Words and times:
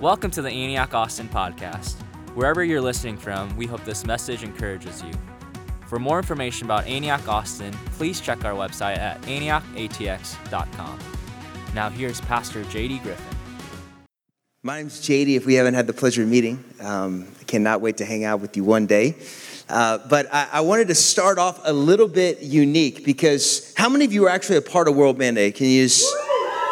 Welcome 0.00 0.30
to 0.32 0.42
the 0.42 0.50
Antioch 0.50 0.92
Austin 0.92 1.26
podcast. 1.26 1.94
Wherever 2.34 2.62
you're 2.62 2.82
listening 2.82 3.16
from, 3.16 3.56
we 3.56 3.64
hope 3.64 3.82
this 3.86 4.04
message 4.04 4.42
encourages 4.42 5.02
you. 5.02 5.10
For 5.86 5.98
more 5.98 6.18
information 6.18 6.66
about 6.66 6.86
Antioch 6.86 7.26
Austin, 7.26 7.72
please 7.92 8.20
check 8.20 8.44
our 8.44 8.52
website 8.52 8.98
at 8.98 9.22
antiochatx.com. 9.22 10.98
Now, 11.74 11.88
here's 11.88 12.20
Pastor 12.20 12.62
JD 12.64 13.02
Griffin. 13.04 13.24
My 14.62 14.80
name's 14.80 15.00
JD, 15.00 15.34
if 15.34 15.46
we 15.46 15.54
haven't 15.54 15.72
had 15.72 15.86
the 15.86 15.94
pleasure 15.94 16.24
of 16.24 16.28
meeting. 16.28 16.62
Um, 16.82 17.26
I 17.40 17.44
cannot 17.44 17.80
wait 17.80 17.96
to 17.96 18.04
hang 18.04 18.22
out 18.22 18.40
with 18.40 18.54
you 18.54 18.64
one 18.64 18.84
day. 18.84 19.16
Uh, 19.66 19.96
but 20.10 20.26
I, 20.30 20.46
I, 20.52 20.60
wanted 20.60 20.88
to 20.88 20.94
start 20.94 21.38
off 21.38 21.58
a 21.64 21.72
little 21.72 22.06
bit 22.06 22.42
unique 22.42 23.02
because 23.02 23.72
how 23.78 23.88
many 23.88 24.04
of 24.04 24.12
you 24.12 24.26
are 24.26 24.30
actually 24.30 24.58
a 24.58 24.62
part 24.62 24.88
of 24.88 24.94
World 24.94 25.16
Mandate? 25.16 25.54
Can 25.54 25.68
you 25.68 25.84
just, 25.84 26.04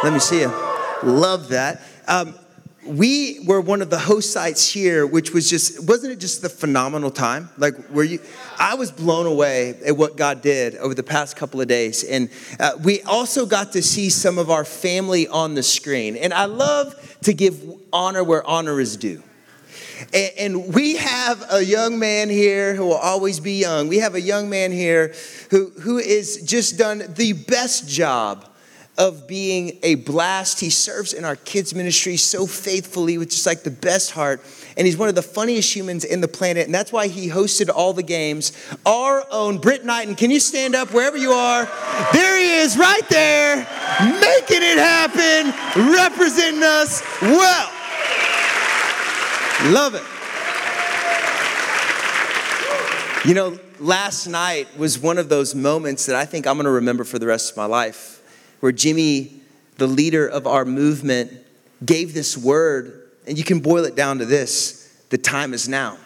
let 0.03 0.13
me 0.13 0.19
see 0.19 0.41
you. 0.43 0.49
Love 1.03 1.49
that. 1.49 1.81
Um, 2.07 2.35
we 2.87 3.41
were 3.41 3.61
one 3.61 3.83
of 3.83 3.91
the 3.91 3.99
host 3.99 4.33
sites 4.33 4.69
here, 4.69 5.07
which 5.07 5.33
was 5.33 5.49
just, 5.49 5.87
wasn't 5.87 6.13
it 6.13 6.21
just 6.21 6.43
the 6.43 6.49
phenomenal 6.49 7.11
time? 7.11 7.51
Like, 7.57 7.75
were 7.91 8.05
you, 8.05 8.21
I 8.59 8.75
was 8.75 8.91
blown 8.91 9.27
away 9.27 9.75
at 9.87 9.97
what 9.97 10.17
God 10.17 10.43
did 10.43 10.77
over 10.77 10.95
the 10.95 11.03
past 11.03 11.37
couple 11.37 11.61
of 11.61 11.69
days. 11.69 12.05
And 12.05 12.31
uh, 12.61 12.73
we 12.83 13.03
also 13.03 13.47
got 13.47 13.73
to 13.73 13.83
see 13.83 14.11
some 14.11 14.39
of 14.39 14.51
our 14.51 14.65
family 14.65 15.27
on 15.29 15.55
the 15.55 15.63
screen. 15.63 16.17
And 16.17 16.35
I 16.35 16.45
love 16.45 17.19
to 17.23 17.33
give 17.33 17.63
honor 17.93 18.23
where 18.23 18.47
honor 18.47 18.81
is 18.81 18.97
due. 18.97 19.23
And, 20.13 20.33
and 20.39 20.75
we 20.75 20.97
have 20.97 21.45
a 21.51 21.65
young 21.65 21.99
man 21.99 22.29
here 22.29 22.75
who 22.75 22.85
will 22.87 22.95
always 22.95 23.41
be 23.41 23.61
young. 23.61 23.89
We 23.89 23.99
have 23.99 24.15
a 24.15 24.21
young 24.21 24.51
man 24.51 24.73
here 24.73 25.15
who, 25.51 25.71
who 25.81 25.99
has 25.99 26.37
just 26.43 26.79
done 26.79 27.03
the 27.15 27.33
best 27.33 27.89
job 27.89 28.54
of 28.97 29.27
being 29.27 29.79
a 29.83 29.97
blast. 29.97 30.61
He 30.61 30.71
serves 30.71 31.13
in 31.13 31.25
our 31.25 31.37
kids' 31.37 31.75
ministry 31.75 32.17
so 32.17 32.47
faithfully 32.47 33.19
with 33.19 33.31
just 33.31 33.47
like 33.47 33.63
the 33.63 33.71
best 33.71 34.13
heart. 34.13 34.41
And 34.77 34.87
he's 34.87 34.97
one 34.97 35.09
of 35.09 35.15
the 35.15 35.23
funniest 35.23 35.75
humans 35.75 36.05
in 36.05 36.21
the 36.21 36.29
planet. 36.29 36.67
And 36.67 36.75
that's 36.75 36.93
why 36.93 37.09
he 37.09 37.29
hosted 37.29 37.71
all 37.75 37.93
the 37.93 38.03
games. 38.03 38.53
Our 38.87 39.25
own 39.31 39.59
Britt 39.59 39.85
Knighton. 39.85 40.15
Can 40.15 40.31
you 40.31 40.41
stand 40.41 40.75
up 40.75 40.93
wherever 40.93 41.17
you 41.17 41.33
are? 41.33 41.69
There 42.13 42.39
he 42.39 42.55
is, 42.55 42.77
right 42.77 43.09
there, 43.09 43.57
making 43.57 44.63
it 44.63 44.79
happen, 44.79 45.53
representing 45.93 46.63
us 46.63 47.03
well. 47.21 47.71
Love 49.73 49.95
it. 49.95 50.03
You 53.27 53.35
know, 53.35 53.59
last 53.81 54.27
night 54.27 54.69
was 54.77 54.99
one 54.99 55.19
of 55.19 55.29
those 55.29 55.55
moments 55.55 56.07
that 56.07 56.15
I 56.15 56.27
think 56.27 56.47
I'm 56.47 56.57
going 56.57 56.67
to 56.67 56.71
remember 56.71 57.05
for 57.05 57.19
the 57.19 57.27
rest 57.27 57.51
of 57.51 57.57
my 57.57 57.65
life 57.65 58.14
where 58.65 58.73
Jimmy, 58.73 59.43
the 59.77 59.87
leader 59.87 60.27
of 60.27 60.47
our 60.47 60.65
movement, 60.65 61.31
gave 61.85 62.15
this 62.15 62.35
word, 62.35 63.11
and 63.27 63.37
you 63.37 63.45
can 63.45 63.61
boil 63.61 63.85
it 63.85 63.95
down 63.95 64.21
to 64.21 64.25
this 64.25 64.91
the 65.11 65.19
time 65.19 65.53
is 65.53 65.69
now. 65.69 65.99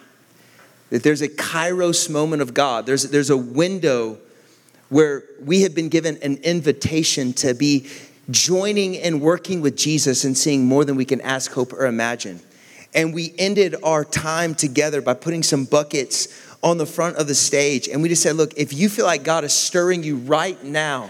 That 0.89 1.01
there's 1.01 1.21
a 1.21 1.29
kairos 1.29 2.09
moment 2.09 2.41
of 2.41 2.53
God, 2.53 2.85
there's, 2.85 3.03
there's 3.11 3.29
a 3.29 3.37
window 3.37 4.17
where 4.89 5.23
we 5.41 5.61
have 5.61 5.73
been 5.73 5.87
given 5.87 6.17
an 6.17 6.35
invitation 6.43 7.31
to 7.35 7.53
be 7.53 7.87
joining 8.29 8.97
and 8.97 9.21
working 9.21 9.61
with 9.61 9.77
Jesus 9.77 10.25
and 10.25 10.37
seeing 10.37 10.65
more 10.65 10.83
than 10.83 10.97
we 10.97 11.05
can 11.05 11.21
ask, 11.21 11.53
hope, 11.53 11.71
or 11.71 11.85
imagine. 11.85 12.41
And 12.93 13.13
we 13.13 13.33
ended 13.37 13.73
our 13.83 14.03
time 14.03 14.53
together 14.53 15.01
by 15.01 15.13
putting 15.13 15.43
some 15.43 15.63
buckets 15.63 16.27
on 16.61 16.77
the 16.77 16.85
front 16.85 17.15
of 17.15 17.29
the 17.29 17.35
stage. 17.35 17.87
And 17.87 18.01
we 18.01 18.09
just 18.09 18.21
said, 18.21 18.35
look, 18.35 18.53
if 18.57 18.73
you 18.73 18.89
feel 18.89 19.05
like 19.05 19.23
God 19.23 19.45
is 19.45 19.53
stirring 19.53 20.03
you 20.03 20.17
right 20.17 20.61
now 20.61 21.09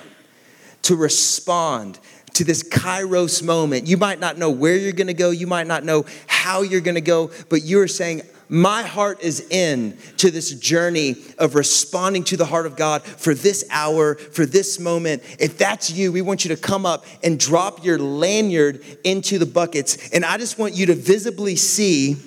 to 0.84 0.96
respond 0.96 2.00
to 2.34 2.44
this 2.44 2.64
kairos 2.64 3.44
moment. 3.44 3.88
You 3.88 3.98
might 3.98 4.20
not 4.20 4.38
know 4.38 4.50
where 4.50 4.78
you're 4.78 4.94
gonna 4.94 5.14
go, 5.14 5.30
you 5.32 5.48
might 5.48 5.68
not 5.68 5.84
know 5.84 6.06
how 6.28 6.62
you're 6.62 6.82
gonna 6.82 7.02
go, 7.02 7.32
but 7.50 7.64
you're 7.64 7.88
saying, 7.88 8.22
my 8.52 8.82
heart 8.82 9.22
is 9.22 9.42
in 9.52 9.96
to 10.18 10.32
this 10.32 10.52
journey 10.52 11.18
of 11.38 11.54
responding 11.54 12.24
to 12.26 12.38
the 12.38 12.46
heart 12.46 12.66
of 12.66 12.76
God 12.76 13.04
for 13.04 13.36
this 13.36 13.64
hour, 13.70 14.16
for 14.16 14.44
this 14.44 14.80
moment. 14.80 15.22
If 15.40 15.60
that's 15.60 15.92
you, 15.92 16.12
we 16.12 16.24
want 16.24 16.44
you 16.44 16.56
to 16.56 16.60
come 16.60 16.84
up 16.84 17.06
and 17.24 17.40
drop 17.40 17.86
your 17.86 18.00
lanyard 18.00 18.84
into 19.04 19.38
the 19.38 19.46
buckets. 19.46 20.10
And 20.10 20.26
I 20.26 20.38
just 20.38 20.58
want 20.58 20.74
you 20.74 20.88
to 20.88 20.96
visibly 20.96 21.56
see 21.56 22.18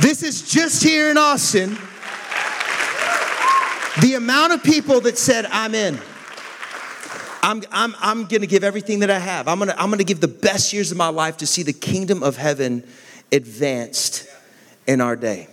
this 0.00 0.22
is 0.22 0.50
just 0.50 0.82
here 0.82 1.10
in 1.10 1.16
Austin. 1.16 1.78
The 4.02 4.14
amount 4.16 4.52
of 4.52 4.62
people 4.62 5.00
that 5.02 5.16
said, 5.16 5.46
I'm 5.46 5.74
in. 5.74 5.98
I'm, 7.44 7.62
I'm, 7.70 7.94
I'm 8.00 8.24
going 8.24 8.40
to 8.40 8.46
give 8.46 8.64
everything 8.64 9.00
that 9.00 9.10
I 9.10 9.18
have. 9.18 9.48
I'm 9.48 9.58
going 9.58 9.68
to 9.68 9.78
I'm 9.78 9.88
going 9.88 9.98
to 9.98 10.04
give 10.04 10.20
the 10.20 10.28
best 10.28 10.72
years 10.72 10.90
of 10.90 10.96
my 10.96 11.08
life 11.08 11.36
to 11.38 11.46
see 11.46 11.62
the 11.62 11.74
kingdom 11.74 12.22
of 12.22 12.38
heaven 12.38 12.88
advanced 13.30 14.26
in 14.86 15.02
our 15.02 15.14
day. 15.14 15.48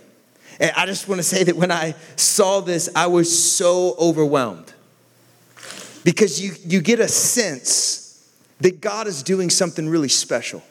And 0.58 0.72
I 0.74 0.86
just 0.86 1.06
want 1.06 1.18
to 1.18 1.22
say 1.22 1.44
that 1.44 1.54
when 1.54 1.70
I 1.70 1.94
saw 2.16 2.60
this, 2.60 2.88
I 2.96 3.08
was 3.08 3.30
so 3.52 3.94
overwhelmed 3.98 4.72
because 6.02 6.40
you, 6.40 6.52
you 6.64 6.80
get 6.80 6.98
a 6.98 7.08
sense 7.08 8.26
that 8.60 8.80
God 8.80 9.06
is 9.06 9.22
doing 9.22 9.50
something 9.50 9.86
really 9.86 10.08
special. 10.08 10.62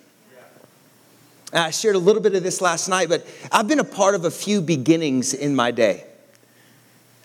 And 1.53 1.59
I 1.61 1.69
shared 1.69 1.95
a 1.95 1.99
little 1.99 2.21
bit 2.21 2.33
of 2.33 2.41
this 2.41 2.61
last 2.61 2.87
night, 2.87 3.09
but 3.09 3.27
I've 3.51 3.67
been 3.67 3.79
a 3.79 3.83
part 3.83 4.15
of 4.15 4.25
a 4.25 4.31
few 4.31 4.59
beginnings 4.59 5.35
in 5.35 5.55
my 5.55 5.69
day. 5.69 6.05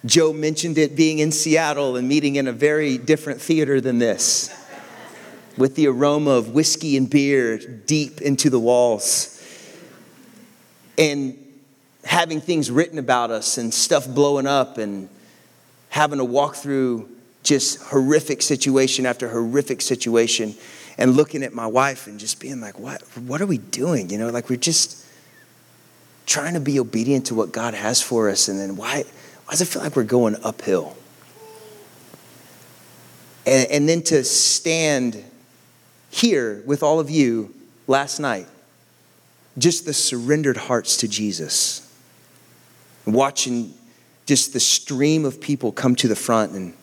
Joe 0.06 0.32
mentioned 0.32 0.78
it 0.78 0.94
being 0.94 1.18
in 1.18 1.32
Seattle 1.32 1.96
and 1.96 2.08
meeting 2.08 2.36
in 2.36 2.46
a 2.46 2.52
very 2.52 2.96
different 2.96 3.40
theater 3.40 3.80
than 3.80 3.98
this, 3.98 4.54
with 5.56 5.74
the 5.74 5.88
aroma 5.88 6.30
of 6.30 6.50
whiskey 6.50 6.96
and 6.96 7.10
beer 7.10 7.58
deep 7.58 8.20
into 8.20 8.48
the 8.48 8.60
walls, 8.60 9.42
and 10.96 11.36
having 12.04 12.40
things 12.40 12.70
written 12.70 12.98
about 12.98 13.30
us 13.30 13.58
and 13.58 13.74
stuff 13.74 14.06
blowing 14.06 14.46
up, 14.46 14.78
and 14.78 15.08
having 15.88 16.18
to 16.18 16.24
walk 16.24 16.54
through 16.54 17.08
just 17.42 17.80
horrific 17.82 18.42
situation 18.42 19.06
after 19.06 19.28
horrific 19.28 19.80
situation, 19.80 20.54
and 20.98 21.16
looking 21.16 21.42
at 21.42 21.52
my 21.52 21.66
wife 21.66 22.06
and 22.06 22.20
just 22.20 22.38
being 22.38 22.60
like, 22.60 22.78
what, 22.78 23.02
what 23.18 23.40
are 23.40 23.46
we 23.46 23.58
doing? 23.58 24.08
You 24.10 24.18
know, 24.18 24.30
like 24.30 24.48
we're 24.48 24.56
just 24.56 25.04
trying 26.26 26.54
to 26.54 26.60
be 26.60 26.78
obedient 26.78 27.26
to 27.26 27.34
what 27.34 27.52
God 27.52 27.74
has 27.74 28.02
for 28.02 28.28
us, 28.28 28.48
and 28.48 28.58
then 28.58 28.76
why? 28.76 29.04
Why 29.46 29.52
does 29.52 29.62
it 29.62 29.66
feel 29.66 29.82
like 29.82 29.94
we're 29.94 30.04
going 30.04 30.36
uphill? 30.42 30.96
And, 33.46 33.70
and 33.70 33.88
then 33.88 34.02
to 34.02 34.24
stand 34.24 35.22
here 36.10 36.62
with 36.66 36.82
all 36.82 36.98
of 36.98 37.10
you 37.10 37.54
last 37.86 38.18
night, 38.18 38.48
just 39.56 39.86
the 39.86 39.94
surrendered 39.94 40.56
hearts 40.56 40.96
to 40.98 41.08
Jesus, 41.08 41.94
watching 43.06 43.72
just 44.26 44.52
the 44.52 44.60
stream 44.60 45.24
of 45.24 45.40
people 45.40 45.70
come 45.70 45.94
to 45.96 46.08
the 46.08 46.16
front 46.16 46.52
and 46.52 46.74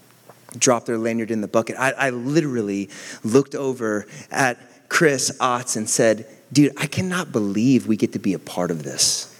drop 0.58 0.86
their 0.86 0.98
lanyard 0.98 1.32
in 1.32 1.42
the 1.42 1.48
bucket. 1.48 1.76
I, 1.78 1.92
I 1.92 2.10
literally 2.12 2.90
looked 3.24 3.56
over 3.56 4.08
at 4.32 4.58
Chris 4.88 5.36
Otts 5.40 5.76
and 5.76 5.90
said, 5.90 6.26
Dude, 6.54 6.72
I 6.78 6.86
cannot 6.86 7.32
believe 7.32 7.88
we 7.88 7.98
get 7.98 8.14
to 8.14 8.20
be 8.20 8.34
a 8.34 8.40
part 8.40 8.72
of 8.72 8.84
this. 8.84 9.33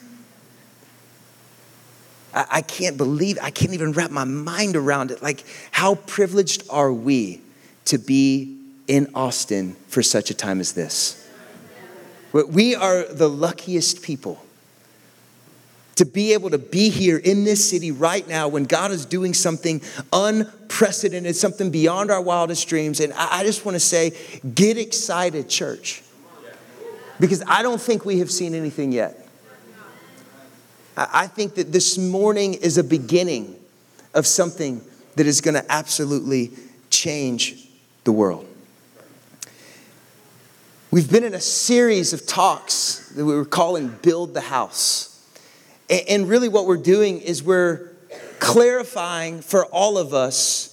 I, 2.34 2.46
I 2.52 2.62
can't 2.62 2.98
believe, 2.98 3.38
I 3.42 3.52
can't 3.52 3.74
even 3.74 3.92
wrap 3.92 4.12
my 4.12 4.24
mind 4.24 4.76
around 4.76 5.12
it. 5.12 5.22
Like, 5.22 5.44
how 5.72 5.96
privileged 5.96 6.64
are 6.70 6.92
we 6.92 7.42
to 7.86 7.98
be 7.98 8.58
in 8.88 9.10
Austin 9.14 9.76
for 9.88 10.04
such 10.04 10.30
a 10.30 10.34
time 10.34 10.60
as 10.60 10.74
this? 10.74 11.20
We 12.32 12.76
are 12.76 13.06
the 13.06 13.30
luckiest 13.30 14.02
people 14.02 14.44
to 15.96 16.06
be 16.06 16.34
able 16.34 16.50
to 16.50 16.58
be 16.58 16.90
here 16.90 17.18
in 17.18 17.44
this 17.44 17.70
city 17.70 17.92
right 17.92 18.28
now 18.28 18.48
when 18.48 18.64
God 18.64 18.90
is 18.92 19.06
doing 19.06 19.36
something 19.36 19.82
unprecedented, 20.12 21.36
something 21.36 21.70
beyond 21.70 22.10
our 22.10 22.22
wildest 22.22 22.68
dreams. 22.68 23.00
And 23.00 23.14
I 23.14 23.44
just 23.44 23.64
want 23.66 23.76
to 23.76 23.80
say, 23.80 24.18
get 24.56 24.78
excited, 24.78 25.50
church, 25.50 26.02
because 27.20 27.44
I 27.48 27.62
don't 27.62 27.80
think 27.80 28.06
we 28.06 28.20
have 28.20 28.32
seen 28.32 28.56
anything 28.56 28.92
yet. 28.92 29.23
I 30.96 31.28
think 31.28 31.56
that 31.56 31.72
this 31.72 31.98
morning 31.98 32.54
is 32.54 32.78
a 32.78 32.84
beginning 32.84 33.56
of 34.14 34.28
something 34.28 34.82
that 35.16 35.26
is 35.26 35.42
going 35.42 35.56
to 35.56 35.72
absolutely 35.72 36.52
change 36.90 37.68
the 38.04 38.12
world. 38.12 38.48
We've 40.92 41.10
been 41.10 41.24
in 41.24 41.34
a 41.34 41.42
series 41.42 42.14
of 42.14 42.28
talks 42.28 43.10
that 43.16 43.26
we 43.26 43.34
were 43.34 43.46
calling 43.46 43.88
Build 44.04 44.36
the 44.36 44.42
House. 44.42 45.10
And 45.90 46.30
really, 46.30 46.50
what 46.50 46.68
we're 46.68 46.78
doing 46.78 47.20
is 47.22 47.42
we're 47.42 47.92
clarifying 48.40 49.42
for 49.42 49.66
all 49.66 49.98
of 49.98 50.14
us 50.14 50.73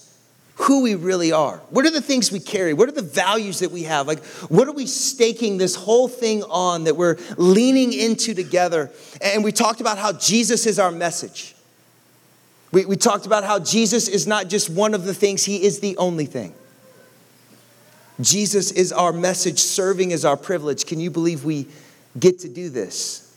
who 0.55 0.83
we 0.83 0.95
really 0.95 1.31
are. 1.31 1.57
What 1.69 1.85
are 1.85 1.91
the 1.91 2.01
things 2.01 2.31
we 2.31 2.39
carry? 2.39 2.73
What 2.73 2.87
are 2.87 2.93
the 2.93 3.01
values 3.01 3.59
that 3.59 3.71
we 3.71 3.83
have? 3.83 4.07
Like, 4.07 4.23
what 4.49 4.67
are 4.67 4.73
we 4.73 4.85
staking 4.85 5.57
this 5.57 5.75
whole 5.75 6.07
thing 6.07 6.43
on 6.43 6.83
that 6.83 6.95
we're 6.95 7.17
leaning 7.37 7.93
into 7.93 8.33
together? 8.33 8.91
And 9.21 9.43
we 9.43 9.51
talked 9.51 9.81
about 9.81 9.97
how 9.97 10.13
Jesus 10.13 10.65
is 10.65 10.77
our 10.77 10.91
message. 10.91 11.55
We, 12.71 12.85
we 12.85 12.95
talked 12.95 13.25
about 13.25 13.43
how 13.43 13.59
Jesus 13.59 14.07
is 14.07 14.27
not 14.27 14.47
just 14.47 14.69
one 14.69 14.93
of 14.93 15.05
the 15.05 15.13
things, 15.13 15.43
He 15.43 15.63
is 15.63 15.79
the 15.79 15.97
only 15.97 16.25
thing. 16.25 16.53
Jesus 18.19 18.71
is 18.71 18.91
our 18.91 19.11
message, 19.11 19.59
serving 19.59 20.11
is 20.11 20.25
our 20.25 20.37
privilege. 20.37 20.85
Can 20.85 20.99
you 20.99 21.09
believe 21.09 21.43
we 21.43 21.67
get 22.19 22.39
to 22.39 22.49
do 22.49 22.69
this. 22.69 23.30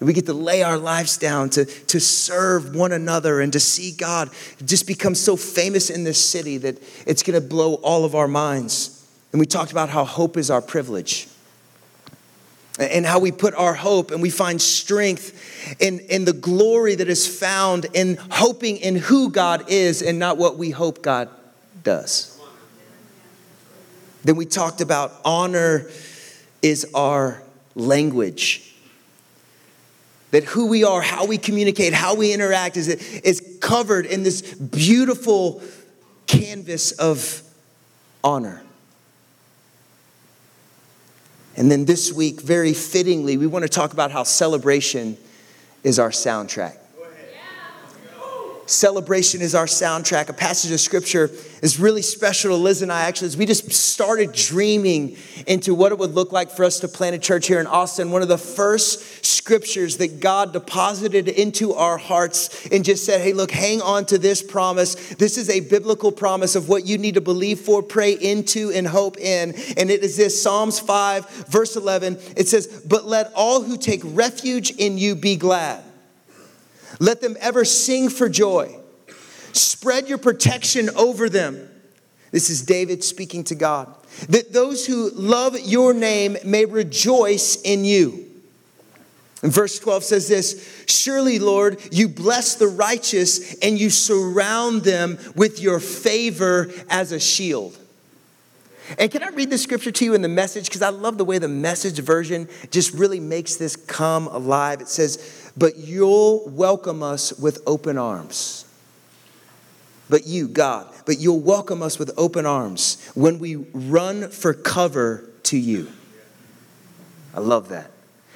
We 0.00 0.12
get 0.12 0.26
to 0.26 0.34
lay 0.34 0.62
our 0.62 0.76
lives 0.76 1.16
down 1.16 1.50
to, 1.50 1.64
to 1.64 2.00
serve 2.00 2.74
one 2.74 2.92
another 2.92 3.40
and 3.40 3.52
to 3.54 3.60
see 3.60 3.92
God 3.92 4.30
just 4.64 4.86
become 4.86 5.14
so 5.14 5.36
famous 5.36 5.88
in 5.88 6.04
this 6.04 6.22
city 6.22 6.58
that 6.58 6.82
it's 7.06 7.22
going 7.22 7.40
to 7.40 7.46
blow 7.46 7.74
all 7.76 8.04
of 8.04 8.14
our 8.14 8.28
minds. 8.28 9.06
And 9.32 9.40
we 9.40 9.46
talked 9.46 9.72
about 9.72 9.88
how 9.88 10.04
hope 10.04 10.36
is 10.36 10.50
our 10.50 10.60
privilege 10.60 11.28
and 12.78 13.06
how 13.06 13.18
we 13.18 13.32
put 13.32 13.54
our 13.54 13.72
hope 13.72 14.10
and 14.10 14.20
we 14.20 14.28
find 14.28 14.60
strength 14.60 15.80
in, 15.80 16.00
in 16.00 16.26
the 16.26 16.34
glory 16.34 16.94
that 16.94 17.08
is 17.08 17.26
found 17.26 17.86
in 17.94 18.18
hoping 18.30 18.76
in 18.76 18.96
who 18.96 19.30
God 19.30 19.70
is 19.70 20.02
and 20.02 20.18
not 20.18 20.36
what 20.36 20.58
we 20.58 20.70
hope 20.70 21.00
God 21.00 21.30
does. 21.82 22.38
Then 24.24 24.36
we 24.36 24.44
talked 24.44 24.82
about 24.82 25.14
honor 25.24 25.88
is 26.60 26.86
our 26.94 27.42
language 27.74 28.74
that 30.30 30.44
who 30.44 30.66
we 30.66 30.84
are, 30.84 31.00
how 31.00 31.26
we 31.26 31.38
communicate, 31.38 31.92
how 31.92 32.14
we 32.14 32.32
interact 32.32 32.76
is, 32.76 32.88
is 32.88 33.58
covered 33.60 34.06
in 34.06 34.22
this 34.22 34.54
beautiful 34.54 35.62
canvas 36.26 36.92
of 36.92 37.42
honor. 38.24 38.62
And 41.56 41.70
then 41.70 41.86
this 41.86 42.12
week, 42.12 42.40
very 42.40 42.74
fittingly, 42.74 43.36
we 43.36 43.46
want 43.46 43.62
to 43.62 43.68
talk 43.68 43.92
about 43.92 44.10
how 44.10 44.24
celebration 44.24 45.16
is 45.82 45.98
our 45.98 46.10
soundtrack. 46.10 46.76
Celebration 48.66 49.40
is 49.40 49.54
our 49.54 49.66
soundtrack. 49.66 50.28
A 50.28 50.32
passage 50.32 50.72
of 50.72 50.80
scripture 50.80 51.30
is 51.62 51.78
really 51.78 52.02
special 52.02 52.50
to 52.50 52.56
Liz 52.56 52.82
and 52.82 52.92
I 52.92 53.02
actually 53.02 53.28
as 53.28 53.36
we 53.36 53.46
just 53.46 53.70
started 53.72 54.32
dreaming 54.32 55.16
into 55.46 55.74
what 55.74 55.92
it 55.92 55.98
would 55.98 56.14
look 56.14 56.32
like 56.32 56.50
for 56.50 56.64
us 56.64 56.80
to 56.80 56.88
plant 56.88 57.14
a 57.14 57.18
church 57.18 57.46
here 57.46 57.60
in 57.60 57.66
Austin. 57.68 58.10
One 58.10 58.22
of 58.22 58.28
the 58.28 58.38
first 58.38 59.24
scriptures 59.24 59.98
that 59.98 60.18
God 60.18 60.52
deposited 60.52 61.28
into 61.28 61.74
our 61.74 61.96
hearts 61.96 62.66
and 62.66 62.84
just 62.84 63.04
said, 63.04 63.20
hey, 63.20 63.32
look, 63.32 63.52
hang 63.52 63.80
on 63.80 64.04
to 64.06 64.18
this 64.18 64.42
promise. 64.42 64.94
This 65.14 65.38
is 65.38 65.48
a 65.48 65.60
biblical 65.60 66.10
promise 66.10 66.56
of 66.56 66.68
what 66.68 66.84
you 66.84 66.98
need 66.98 67.14
to 67.14 67.20
believe 67.20 67.60
for, 67.60 67.82
pray 67.82 68.14
into, 68.14 68.72
and 68.72 68.86
hope 68.86 69.16
in. 69.18 69.54
And 69.76 69.90
it 69.90 70.02
is 70.02 70.16
this 70.16 70.42
Psalms 70.42 70.80
5, 70.80 71.46
verse 71.46 71.76
11. 71.76 72.18
It 72.36 72.48
says, 72.48 72.82
But 72.84 73.06
let 73.06 73.32
all 73.34 73.62
who 73.62 73.76
take 73.76 74.00
refuge 74.04 74.72
in 74.72 74.98
you 74.98 75.14
be 75.14 75.36
glad. 75.36 75.85
Let 76.98 77.20
them 77.20 77.36
ever 77.40 77.64
sing 77.64 78.08
for 78.08 78.28
joy. 78.28 78.76
Spread 79.52 80.08
your 80.08 80.18
protection 80.18 80.90
over 80.96 81.28
them. 81.28 81.68
This 82.30 82.50
is 82.50 82.62
David 82.62 83.04
speaking 83.04 83.44
to 83.44 83.54
God. 83.54 83.94
That 84.28 84.52
those 84.52 84.86
who 84.86 85.10
love 85.10 85.58
your 85.58 85.94
name 85.94 86.36
may 86.44 86.64
rejoice 86.64 87.60
in 87.62 87.84
you. 87.84 88.26
And 89.42 89.52
verse 89.52 89.78
12 89.78 90.04
says 90.04 90.28
this 90.28 90.84
Surely, 90.86 91.38
Lord, 91.38 91.80
you 91.92 92.08
bless 92.08 92.54
the 92.56 92.68
righteous 92.68 93.58
and 93.60 93.78
you 93.78 93.90
surround 93.90 94.82
them 94.82 95.18
with 95.34 95.60
your 95.60 95.80
favor 95.80 96.70
as 96.88 97.12
a 97.12 97.20
shield. 97.20 97.78
And 98.98 99.10
can 99.10 99.22
I 99.22 99.28
read 99.30 99.50
the 99.50 99.58
scripture 99.58 99.90
to 99.90 100.04
you 100.04 100.14
in 100.14 100.22
the 100.22 100.28
message? 100.28 100.66
Because 100.66 100.82
I 100.82 100.90
love 100.90 101.18
the 101.18 101.24
way 101.24 101.38
the 101.38 101.48
message 101.48 101.98
version 101.98 102.48
just 102.70 102.92
really 102.92 103.20
makes 103.20 103.56
this 103.56 103.74
come 103.74 104.28
alive. 104.28 104.80
It 104.80 104.88
says, 104.88 105.50
But 105.56 105.76
you'll 105.76 106.48
welcome 106.48 107.02
us 107.02 107.32
with 107.38 107.62
open 107.66 107.98
arms. 107.98 108.64
But 110.08 110.26
you, 110.26 110.46
God, 110.46 110.92
but 111.04 111.18
you'll 111.18 111.40
welcome 111.40 111.82
us 111.82 111.98
with 111.98 112.12
open 112.16 112.46
arms 112.46 113.04
when 113.14 113.40
we 113.40 113.56
run 113.56 114.30
for 114.30 114.54
cover 114.54 115.28
to 115.44 115.58
you. 115.58 115.90
I 117.34 117.40
love 117.40 117.70
that. 117.70 117.90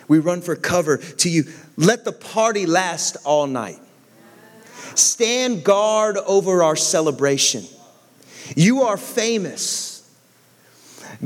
We 0.09 0.19
run 0.19 0.41
for 0.41 0.57
cover 0.57 0.97
to 0.97 1.31
you. 1.31 1.45
Let 1.77 2.05
the 2.05 2.13
party 2.13 2.67
last 2.67 3.17
all 3.25 3.47
night. 3.47 3.79
Stand 4.97 5.63
guard 5.63 6.17
over 6.17 6.65
our 6.65 6.75
celebration. 6.75 7.65
You 8.57 8.83
are 8.83 8.97
famous 8.97 9.90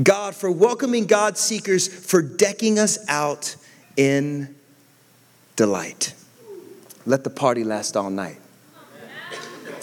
God, 0.03 0.35
for 0.35 0.51
welcoming 0.51 1.07
God 1.07 1.39
seekers, 1.39 1.87
for 1.87 2.21
decking 2.21 2.79
us 2.79 2.99
out 3.09 3.55
in 3.97 4.55
delight. 5.57 6.15
Let 7.07 7.23
the 7.23 7.31
party 7.31 7.65
last 7.65 7.97
all 7.97 8.11
night. 8.11 8.39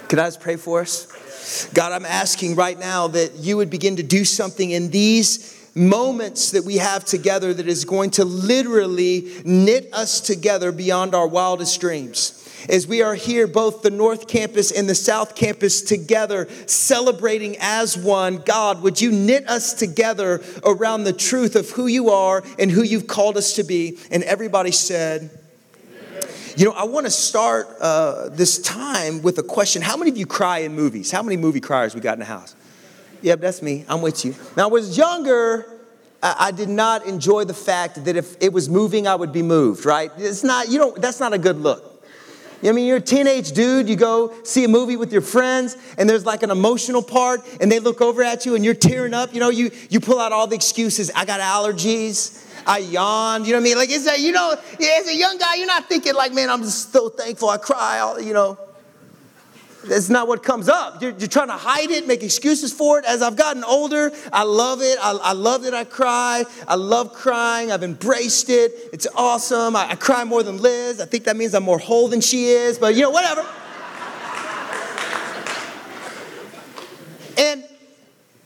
Can 0.09 0.19
I 0.19 0.27
just 0.27 0.41
pray 0.41 0.57
for 0.57 0.81
us? 0.81 1.69
God, 1.73 1.93
I'm 1.93 2.05
asking 2.05 2.55
right 2.55 2.77
now 2.77 3.07
that 3.09 3.35
you 3.37 3.57
would 3.57 3.69
begin 3.69 3.95
to 3.95 4.03
do 4.03 4.25
something 4.25 4.71
in 4.71 4.91
these 4.91 5.69
moments 5.73 6.51
that 6.51 6.65
we 6.65 6.77
have 6.77 7.05
together 7.05 7.53
that 7.53 7.67
is 7.67 7.85
going 7.85 8.09
to 8.11 8.25
literally 8.25 9.31
knit 9.45 9.87
us 9.93 10.19
together 10.19 10.73
beyond 10.73 11.15
our 11.15 11.27
wildest 11.27 11.79
dreams 11.79 12.40
as 12.69 12.87
we 12.87 13.01
are 13.01 13.15
here, 13.15 13.47
both 13.47 13.81
the 13.81 13.89
North 13.89 14.27
Campus 14.27 14.71
and 14.71 14.89
the 14.89 14.95
South 14.95 15.35
Campus 15.35 15.81
together, 15.81 16.47
celebrating 16.65 17.57
as 17.59 17.97
one. 17.97 18.37
God, 18.37 18.81
would 18.81 18.99
you 18.99 19.11
knit 19.11 19.47
us 19.49 19.73
together 19.73 20.41
around 20.65 21.03
the 21.03 21.13
truth 21.13 21.55
of 21.55 21.69
who 21.71 21.87
you 21.87 22.09
are 22.09 22.43
and 22.59 22.71
who 22.71 22.83
you've 22.83 23.07
called 23.07 23.37
us 23.37 23.53
to 23.55 23.63
be? 23.63 23.97
And 24.09 24.23
everybody 24.23 24.71
said, 24.71 25.29
you 26.57 26.65
know, 26.65 26.73
I 26.73 26.83
want 26.83 27.05
to 27.05 27.11
start 27.11 27.67
uh, 27.79 28.29
this 28.29 28.59
time 28.59 29.21
with 29.21 29.37
a 29.37 29.43
question. 29.43 29.81
How 29.81 29.95
many 29.95 30.11
of 30.11 30.17
you 30.17 30.25
cry 30.25 30.59
in 30.59 30.75
movies? 30.75 31.11
How 31.11 31.23
many 31.23 31.37
movie 31.37 31.61
criers 31.61 31.95
we 31.95 32.01
got 32.01 32.13
in 32.13 32.19
the 32.19 32.25
house? 32.25 32.55
Yep, 33.21 33.39
that's 33.39 33.61
me. 33.61 33.85
I'm 33.87 34.01
with 34.01 34.25
you. 34.25 34.35
Now, 34.57 34.67
I 34.67 34.71
was 34.71 34.97
younger. 34.97 35.65
I 36.23 36.51
did 36.51 36.69
not 36.69 37.05
enjoy 37.05 37.45
the 37.45 37.53
fact 37.53 38.05
that 38.05 38.15
if 38.15 38.35
it 38.41 38.53
was 38.53 38.69
moving, 38.69 39.07
I 39.07 39.15
would 39.15 39.31
be 39.31 39.41
moved, 39.41 39.85
right? 39.85 40.11
It's 40.17 40.43
not, 40.43 40.69
you 40.69 40.77
don't, 40.77 41.01
that's 41.01 41.19
not 41.19 41.33
a 41.33 41.39
good 41.39 41.57
look. 41.57 41.90
I 42.69 42.71
mean, 42.73 42.87
you're 42.87 42.97
a 42.97 43.01
teenage 43.01 43.53
dude, 43.53 43.89
you 43.89 43.95
go 43.95 44.33
see 44.43 44.63
a 44.63 44.67
movie 44.67 44.95
with 44.95 45.11
your 45.11 45.21
friends, 45.21 45.75
and 45.97 46.09
there's 46.09 46.25
like 46.25 46.43
an 46.43 46.51
emotional 46.51 47.01
part, 47.01 47.41
and 47.59 47.71
they 47.71 47.79
look 47.79 48.01
over 48.01 48.21
at 48.23 48.45
you 48.45 48.55
and 48.55 48.63
you're 48.63 48.73
tearing 48.73 49.13
up. 49.13 49.33
You 49.33 49.39
know, 49.39 49.49
you, 49.49 49.71
you 49.89 49.99
pull 49.99 50.19
out 50.19 50.31
all 50.31 50.47
the 50.47 50.55
excuses. 50.55 51.11
I 51.15 51.25
got 51.25 51.39
allergies. 51.39 52.45
I 52.65 52.77
yawned. 52.77 53.47
You 53.47 53.53
know 53.53 53.59
what 53.59 53.61
I 53.61 53.69
mean? 53.69 53.77
Like, 53.77 53.89
it's 53.89 54.07
a, 54.07 54.19
you 54.19 54.31
know, 54.31 54.51
as 54.53 55.07
a 55.07 55.15
young 55.15 55.37
guy, 55.37 55.55
you're 55.55 55.67
not 55.67 55.89
thinking, 55.89 56.13
like, 56.13 56.33
man, 56.33 56.49
I'm 56.49 56.61
just 56.61 56.93
so 56.93 57.09
thankful 57.09 57.49
I 57.49 57.57
cry, 57.57 57.99
all, 57.99 58.19
you 58.19 58.33
know. 58.33 58.57
That's 59.83 60.09
not 60.09 60.27
what 60.27 60.43
comes 60.43 60.69
up. 60.69 61.01
You're, 61.01 61.11
you're, 61.17 61.27
trying 61.27 61.47
to 61.47 61.53
hide 61.53 61.89
it, 61.89 62.05
make 62.05 62.21
excuses 62.21 62.71
for 62.71 62.99
it. 62.99 63.05
As 63.05 63.21
I've 63.23 63.35
gotten 63.35 63.63
older, 63.63 64.11
I 64.31 64.43
love 64.43 64.81
it. 64.81 64.97
I, 65.01 65.11
I 65.11 65.33
love 65.33 65.63
that 65.63 65.73
I 65.73 65.85
cry. 65.85 66.45
I 66.67 66.75
love 66.75 67.13
crying. 67.13 67.71
I've 67.71 67.81
embraced 67.81 68.49
it. 68.49 68.73
It's 68.93 69.07
awesome. 69.15 69.75
I, 69.75 69.91
I 69.91 69.95
cry 69.95 70.23
more 70.23 70.43
than 70.43 70.57
Liz. 70.57 71.01
I 71.01 71.05
think 71.05 71.23
that 71.23 71.35
means 71.35 71.55
I'm 71.55 71.63
more 71.63 71.79
whole 71.79 72.07
than 72.07 72.21
she 72.21 72.45
is, 72.45 72.77
but 72.77 72.93
you 72.93 73.01
know, 73.01 73.09
whatever. 73.09 73.41
and 77.39 77.63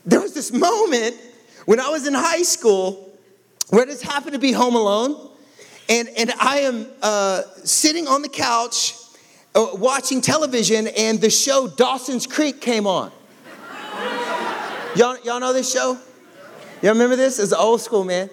there 0.05 0.21
was 0.21 0.33
this 0.33 0.53
moment 0.53 1.17
when 1.65 1.81
I 1.81 1.89
was 1.89 2.07
in 2.07 2.13
high 2.13 2.43
school 2.43 3.17
where 3.71 3.81
I 3.83 3.85
just 3.85 4.03
happened 4.03 4.33
to 4.33 4.39
be 4.39 4.53
home 4.53 4.75
alone. 4.75 5.31
And, 5.89 6.09
and 6.17 6.31
I 6.39 6.59
am 6.59 6.87
uh, 7.01 7.41
sitting 7.63 8.07
on 8.07 8.21
the 8.21 8.29
couch 8.29 8.95
Uh, 9.55 9.69
watching 9.73 10.19
television 10.19 10.87
and 10.97 11.21
the 11.21 11.29
show 11.29 11.65
Dawson's 11.65 12.27
Creek 12.27 12.59
came 12.59 12.85
on. 12.85 13.09
y'all, 14.95 15.17
y'all 15.23 15.39
know 15.39 15.53
this 15.53 15.71
show? 15.71 15.97
Y'all 16.81 16.91
remember 16.91 17.15
this? 17.15 17.39
It's 17.39 17.53
old 17.53 17.79
school, 17.79 18.03
man. 18.03 18.29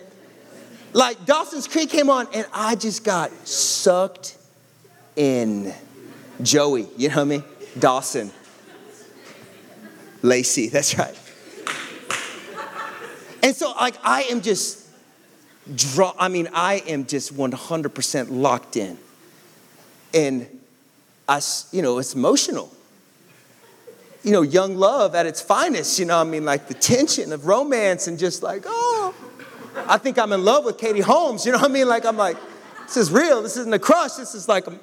Like 0.93 1.25
Dawson's 1.25 1.69
Creek 1.69 1.91
came 1.91 2.11
on 2.11 2.27
and 2.35 2.45
I 2.53 2.75
just 2.75 3.05
got 3.05 3.31
sucked 3.47 4.37
in. 5.15 5.73
Joey, 6.43 6.89
you 6.97 7.09
know 7.09 7.25
mean? 7.25 7.45
Dawson. 7.79 8.33
Pacey, 10.23 10.69
that's 10.69 10.99
right. 10.99 11.17
And 13.45 13.55
so, 13.57 13.73
like, 13.73 13.95
I 14.05 14.23
am 14.25 14.41
just 14.41 14.87
draw. 15.75 16.15
I 16.19 16.29
mean, 16.29 16.49
I 16.53 16.83
am 16.87 17.07
just 17.07 17.37
100% 17.37 18.27
locked 18.31 18.77
in. 18.77 18.99
And 20.15 20.62
I, 21.29 21.41
you 21.71 21.83
know, 21.83 21.99
it's 21.99 22.15
emotional. 22.15 22.73
You 24.23 24.33
know, 24.33 24.43
young 24.43 24.77
love 24.77 25.15
at 25.15 25.27
its 25.27 25.41
finest, 25.41 25.99
you 25.99 26.05
know, 26.05 26.21
I 26.21 26.25
mean, 26.25 26.45
like 26.45 26.69
the 26.69 26.75
tension 26.75 27.33
of 27.33 27.47
romance 27.47 28.07
and 28.07 28.19
just 28.19 28.43
like, 28.43 28.63
oh, 28.67 29.15
I 29.89 29.99
think 29.99 30.19
I'm 30.19 30.33
in 30.33 30.45
love 30.45 30.65
with 30.65 30.79
Katie 30.79 31.01
Holmes, 31.01 31.45
you 31.45 31.53
know 31.53 31.59
what 31.59 31.71
I 31.71 31.73
mean? 31.73 31.89
Like, 31.89 32.05
I'm 32.05 32.17
like, 32.17 32.37
this 32.85 32.97
is 32.97 33.11
real, 33.11 33.43
this 33.43 33.57
isn't 33.57 33.73
a 33.73 33.79
crush, 33.79 34.13
this 34.13 34.35
is 34.35 34.49
like, 34.49 34.67
a, 34.69 34.79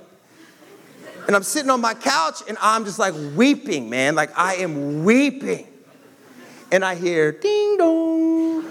and 1.27 1.35
I'm 1.35 1.43
sitting 1.43 1.69
on 1.69 1.79
my 1.79 1.93
couch 1.93 2.41
and 2.47 2.57
I'm 2.59 2.85
just 2.85 2.97
like 2.97 3.13
weeping, 3.35 3.89
man, 3.89 4.15
like 4.15 4.31
I 4.37 4.55
am 4.55 5.03
weeping. 5.03 5.67
And 6.71 6.85
I 6.85 6.95
hear 6.95 7.31
ding 7.31 7.77
dong. 7.77 8.65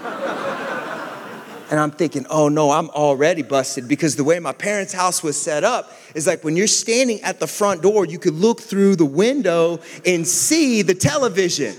And 1.71 1.79
I'm 1.79 1.91
thinking, 1.91 2.25
oh 2.31 2.49
no, 2.49 2.71
I'm 2.71 2.89
already 2.91 3.43
busted 3.43 3.89
because 3.89 4.17
the 4.17 4.25
way 4.25 4.39
my 4.39 4.53
parents' 4.53 4.93
house 4.93 5.23
was 5.23 5.41
set 5.41 5.65
up 5.65 5.93
is 6.15 6.27
like 6.27 6.43
when 6.43 6.57
you're 6.57 6.67
standing 6.67 7.21
at 7.23 7.41
the 7.41 7.47
front 7.47 7.83
door, 7.83 8.07
you 8.07 8.19
could 8.19 8.35
look 8.35 8.61
through 8.61 8.97
the 8.97 9.05
window 9.05 9.81
and 10.07 10.27
see 10.27 10.83
the 10.83 10.95
television. 10.95 11.77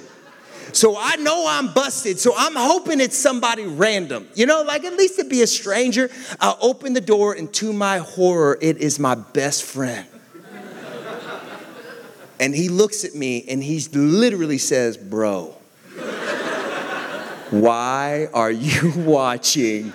So 0.73 0.95
I 0.97 1.15
know 1.15 1.45
I'm 1.47 1.73
busted. 1.73 2.19
So 2.19 2.33
I'm 2.37 2.55
hoping 2.55 2.99
it's 2.99 3.17
somebody 3.17 3.65
random. 3.65 4.27
You 4.35 4.45
know, 4.45 4.61
like 4.61 4.83
at 4.83 4.93
least 4.93 5.17
it'd 5.17 5.29
be 5.29 5.41
a 5.41 5.47
stranger. 5.47 6.09
I 6.39 6.55
open 6.61 6.93
the 6.93 7.01
door, 7.01 7.33
and 7.33 7.51
to 7.55 7.73
my 7.73 7.97
horror, 7.97 8.57
it 8.61 8.77
is 8.77 8.99
my 8.99 9.15
best 9.15 9.63
friend. 9.63 10.07
and 12.39 12.55
he 12.55 12.69
looks 12.69 13.03
at 13.03 13.15
me 13.15 13.45
and 13.49 13.63
he 13.63 13.79
literally 13.91 14.57
says, 14.57 14.97
Bro, 14.97 15.55
why 17.51 18.27
are 18.33 18.51
you 18.51 18.93
watching 18.95 19.93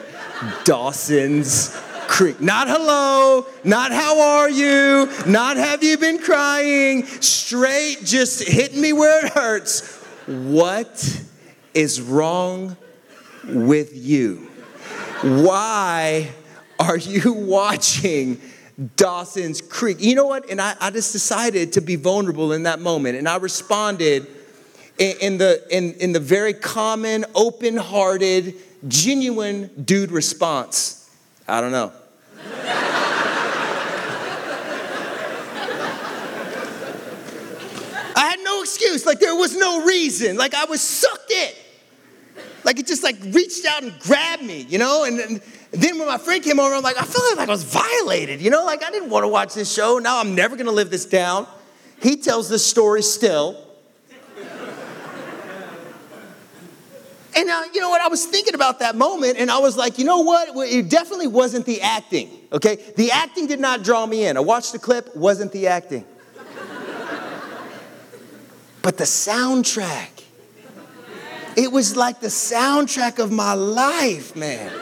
Dawson's 0.64 1.80
Creek. 2.06 2.40
Not 2.40 2.68
hello, 2.68 3.46
not 3.64 3.90
how 3.90 4.20
are 4.20 4.50
you, 4.50 5.10
not 5.26 5.56
have 5.56 5.82
you 5.82 5.96
been 5.98 6.18
crying, 6.18 7.04
straight 7.06 7.98
just 8.04 8.46
hitting 8.46 8.80
me 8.80 8.92
where 8.92 9.24
it 9.24 9.32
hurts. 9.32 10.00
What 10.26 11.24
is 11.72 12.00
wrong 12.00 12.76
with 13.46 13.96
you? 13.96 14.50
Why 15.22 16.30
are 16.78 16.98
you 16.98 17.32
watching 17.32 18.40
Dawson's 18.96 19.60
Creek? 19.60 19.96
You 20.00 20.14
know 20.14 20.26
what? 20.26 20.48
And 20.50 20.60
I, 20.60 20.76
I 20.80 20.90
just 20.90 21.12
decided 21.12 21.72
to 21.72 21.80
be 21.80 21.96
vulnerable 21.96 22.52
in 22.52 22.64
that 22.64 22.80
moment. 22.80 23.18
And 23.18 23.28
I 23.28 23.38
responded 23.38 24.26
in, 24.98 25.16
in 25.20 25.38
the, 25.38 25.62
in, 25.70 25.94
in 25.94 26.12
the 26.12 26.20
very 26.20 26.54
common, 26.54 27.24
open 27.34 27.76
hearted, 27.76 28.54
genuine 28.88 29.70
dude 29.84 30.10
response 30.10 31.04
I 31.46 31.60
don't 31.60 31.72
know. 31.72 31.92
I 38.16 38.28
had 38.30 38.40
no 38.42 38.62
excuse. 38.62 39.04
Like 39.04 39.20
there 39.20 39.34
was 39.34 39.56
no 39.56 39.84
reason. 39.84 40.36
Like 40.36 40.54
I 40.54 40.64
was 40.64 40.80
sucked 40.80 41.30
in. 41.30 41.50
Like 42.64 42.78
it 42.78 42.86
just 42.86 43.02
like 43.02 43.16
reached 43.22 43.66
out 43.66 43.82
and 43.82 43.98
grabbed 44.00 44.42
me, 44.42 44.62
you 44.62 44.78
know? 44.78 45.04
And, 45.04 45.20
and 45.20 45.42
then 45.72 45.98
when 45.98 46.08
my 46.08 46.16
friend 46.16 46.42
came 46.42 46.58
over, 46.58 46.74
I'm 46.74 46.82
like, 46.82 46.96
I 46.96 47.04
felt 47.04 47.36
like 47.36 47.46
I 47.46 47.52
was 47.52 47.64
violated, 47.64 48.40
you 48.40 48.48
know? 48.48 48.64
Like 48.64 48.82
I 48.82 48.90
didn't 48.90 49.10
want 49.10 49.24
to 49.24 49.28
watch 49.28 49.52
this 49.52 49.70
show. 49.70 49.98
Now 49.98 50.18
I'm 50.18 50.34
never 50.34 50.56
gonna 50.56 50.72
live 50.72 50.88
this 50.90 51.04
down. 51.04 51.46
He 52.00 52.16
tells 52.16 52.48
this 52.48 52.64
story 52.64 53.02
still. 53.02 53.60
And 57.36 57.50
uh, 57.50 57.64
you 57.72 57.80
know 57.80 57.90
what? 57.90 58.00
I 58.00 58.08
was 58.08 58.24
thinking 58.26 58.54
about 58.54 58.78
that 58.78 58.94
moment 58.94 59.38
and 59.38 59.50
I 59.50 59.58
was 59.58 59.76
like, 59.76 59.98
you 59.98 60.04
know 60.04 60.20
what? 60.20 60.50
It 60.68 60.88
definitely 60.88 61.26
wasn't 61.26 61.66
the 61.66 61.80
acting, 61.80 62.30
okay? 62.52 62.76
The 62.96 63.10
acting 63.10 63.46
did 63.46 63.58
not 63.58 63.82
draw 63.82 64.06
me 64.06 64.26
in. 64.26 64.36
I 64.36 64.40
watched 64.40 64.72
the 64.72 64.78
clip, 64.78 65.14
wasn't 65.16 65.50
the 65.52 65.66
acting. 65.66 66.04
but 68.82 68.96
the 68.98 69.04
soundtrack, 69.04 70.22
it 71.56 71.72
was 71.72 71.96
like 71.96 72.20
the 72.20 72.28
soundtrack 72.28 73.18
of 73.18 73.32
my 73.32 73.54
life, 73.54 74.36
man. 74.36 74.72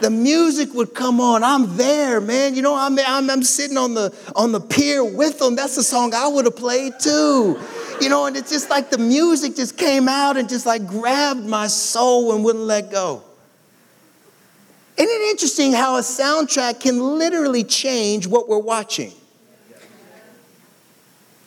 The 0.00 0.10
music 0.10 0.74
would 0.74 0.94
come 0.94 1.20
on. 1.20 1.44
I'm 1.44 1.76
there, 1.76 2.20
man. 2.20 2.56
You 2.56 2.62
know, 2.62 2.74
I'm, 2.74 2.98
I'm, 2.98 3.30
I'm 3.30 3.42
sitting 3.44 3.78
on 3.78 3.94
the, 3.94 4.12
on 4.34 4.50
the 4.50 4.60
pier 4.60 5.04
with 5.04 5.38
them. 5.38 5.54
That's 5.54 5.76
the 5.76 5.84
song 5.84 6.12
I 6.12 6.26
would 6.26 6.44
have 6.44 6.56
played 6.56 6.94
too 6.98 7.58
you 8.00 8.08
know, 8.08 8.26
and 8.26 8.36
it's 8.36 8.50
just 8.50 8.70
like 8.70 8.90
the 8.90 8.98
music 8.98 9.56
just 9.56 9.78
came 9.78 10.08
out 10.08 10.36
and 10.36 10.48
just 10.48 10.66
like 10.66 10.86
grabbed 10.86 11.44
my 11.44 11.66
soul 11.66 12.34
and 12.34 12.44
wouldn't 12.44 12.64
let 12.64 12.90
go. 12.90 13.22
Isn't 14.96 15.10
it 15.10 15.30
interesting 15.30 15.72
how 15.72 15.96
a 15.96 16.00
soundtrack 16.00 16.80
can 16.80 17.18
literally 17.18 17.64
change 17.64 18.26
what 18.26 18.48
we're 18.48 18.58
watching? 18.58 19.12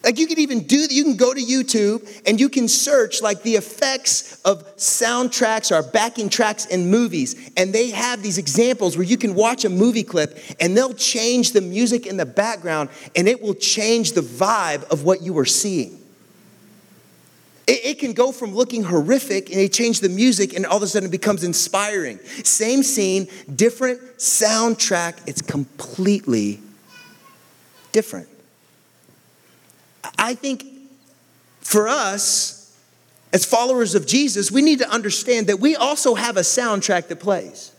Like 0.03 0.19
you 0.19 0.27
can 0.27 0.39
even 0.39 0.65
do, 0.65 0.85
you 0.89 1.03
can 1.03 1.17
go 1.17 1.33
to 1.33 1.39
YouTube 1.39 2.21
and 2.25 2.39
you 2.39 2.49
can 2.49 2.67
search 2.67 3.21
like 3.21 3.43
the 3.43 3.55
effects 3.55 4.39
of 4.43 4.63
soundtracks 4.77 5.69
or 5.69 5.83
backing 5.91 6.29
tracks 6.29 6.65
in 6.65 6.89
movies. 6.89 7.51
And 7.57 7.73
they 7.73 7.89
have 7.89 8.21
these 8.21 8.37
examples 8.37 8.95
where 8.95 9.05
you 9.05 9.17
can 9.17 9.35
watch 9.35 9.65
a 9.65 9.69
movie 9.69 10.03
clip 10.03 10.37
and 10.61 10.77
they'll 10.77 10.93
change 10.93 11.51
the 11.51 11.61
music 11.61 12.05
in 12.05 12.15
the 12.15 12.25
background 12.25 12.89
and 13.15 13.27
it 13.27 13.41
will 13.41 13.55
change 13.55 14.13
the 14.13 14.21
vibe 14.21 14.83
of 14.91 15.03
what 15.03 15.21
you 15.21 15.37
are 15.39 15.45
seeing. 15.45 15.96
It, 17.67 17.85
it, 17.85 17.99
can 17.99 18.13
go 18.13 18.31
from 18.31 18.55
looking 18.55 18.83
horrific 18.83 19.49
and 19.49 19.59
they 19.59 19.67
change 19.67 19.99
the 19.99 20.09
music 20.09 20.53
and 20.53 20.65
all 20.65 20.77
of 20.77 20.83
a 20.83 20.87
sudden 20.87 21.09
it 21.09 21.11
becomes 21.11 21.43
inspiring. 21.43 22.17
Same 22.43 22.81
scene, 22.81 23.27
different 23.53 23.99
soundtrack, 24.17 25.19
it's 25.27 25.41
completely 25.41 26.61
different. 27.91 28.29
I 30.17 30.33
think 30.33 30.63
for 31.59 31.89
us, 31.89 32.57
as 33.33 33.45
followers 33.45 33.95
of 33.95 34.07
Jesus, 34.07 34.51
we 34.51 34.61
need 34.61 34.79
to 34.79 34.89
understand 34.89 35.47
that 35.47 35.59
we 35.59 35.75
also 35.75 36.15
have 36.15 36.37
a 36.37 36.41
soundtrack 36.41 37.09
that 37.09 37.19
plays. 37.19 37.73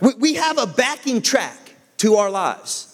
We, 0.00 0.14
we 0.14 0.34
have 0.34 0.58
a 0.58 0.66
backing 0.66 1.20
track 1.20 1.74
to 1.98 2.16
our 2.16 2.30
lives. 2.30 2.91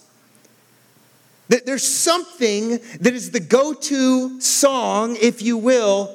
That 1.49 1.65
there's 1.65 1.87
something 1.87 2.79
that 3.01 3.15
is 3.15 3.31
the 3.31 3.41
go 3.41 3.73
to 3.73 4.41
song, 4.41 5.17
if 5.21 5.43
you 5.43 5.57
will, 5.57 6.15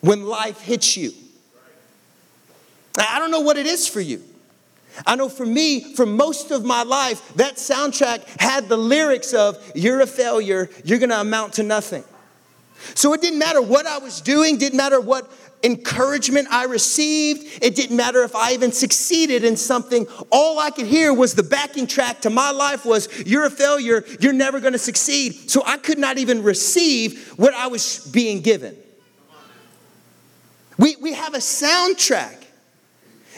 when 0.00 0.24
life 0.24 0.60
hits 0.60 0.96
you. 0.96 1.12
I 2.96 3.18
don't 3.18 3.30
know 3.30 3.40
what 3.40 3.56
it 3.56 3.66
is 3.66 3.86
for 3.88 4.00
you. 4.00 4.22
I 5.06 5.16
know 5.16 5.28
for 5.28 5.46
me, 5.46 5.94
for 5.94 6.06
most 6.06 6.50
of 6.50 6.64
my 6.64 6.82
life, 6.82 7.34
that 7.34 7.56
soundtrack 7.56 8.40
had 8.40 8.68
the 8.68 8.76
lyrics 8.76 9.32
of, 9.32 9.56
You're 9.74 10.00
a 10.00 10.06
failure, 10.06 10.68
you're 10.84 10.98
gonna 10.98 11.16
amount 11.16 11.54
to 11.54 11.62
nothing. 11.62 12.04
So 12.94 13.12
it 13.12 13.20
didn't 13.20 13.38
matter 13.38 13.60
what 13.60 13.86
I 13.86 13.98
was 13.98 14.20
doing, 14.20 14.56
didn't 14.56 14.76
matter 14.76 15.00
what 15.00 15.30
encouragement 15.62 16.48
I 16.50 16.64
received. 16.64 17.62
It 17.62 17.74
didn't 17.74 17.96
matter 17.96 18.22
if 18.22 18.34
I 18.34 18.52
even 18.52 18.72
succeeded 18.72 19.44
in 19.44 19.56
something. 19.56 20.06
All 20.30 20.58
I 20.58 20.70
could 20.70 20.86
hear 20.86 21.12
was 21.12 21.34
the 21.34 21.42
backing 21.42 21.86
track 21.86 22.20
to 22.22 22.30
my 22.30 22.50
life 22.50 22.84
was, 22.84 23.08
You're 23.26 23.46
a 23.46 23.50
failure. 23.50 24.04
You're 24.20 24.32
never 24.32 24.60
going 24.60 24.72
to 24.72 24.78
succeed. 24.78 25.50
So 25.50 25.62
I 25.66 25.78
could 25.78 25.98
not 25.98 26.18
even 26.18 26.42
receive 26.42 27.32
what 27.36 27.54
I 27.54 27.66
was 27.68 28.06
being 28.12 28.40
given. 28.40 28.76
We, 30.78 30.96
we 30.96 31.12
have 31.14 31.34
a 31.34 31.38
soundtrack. 31.38 32.44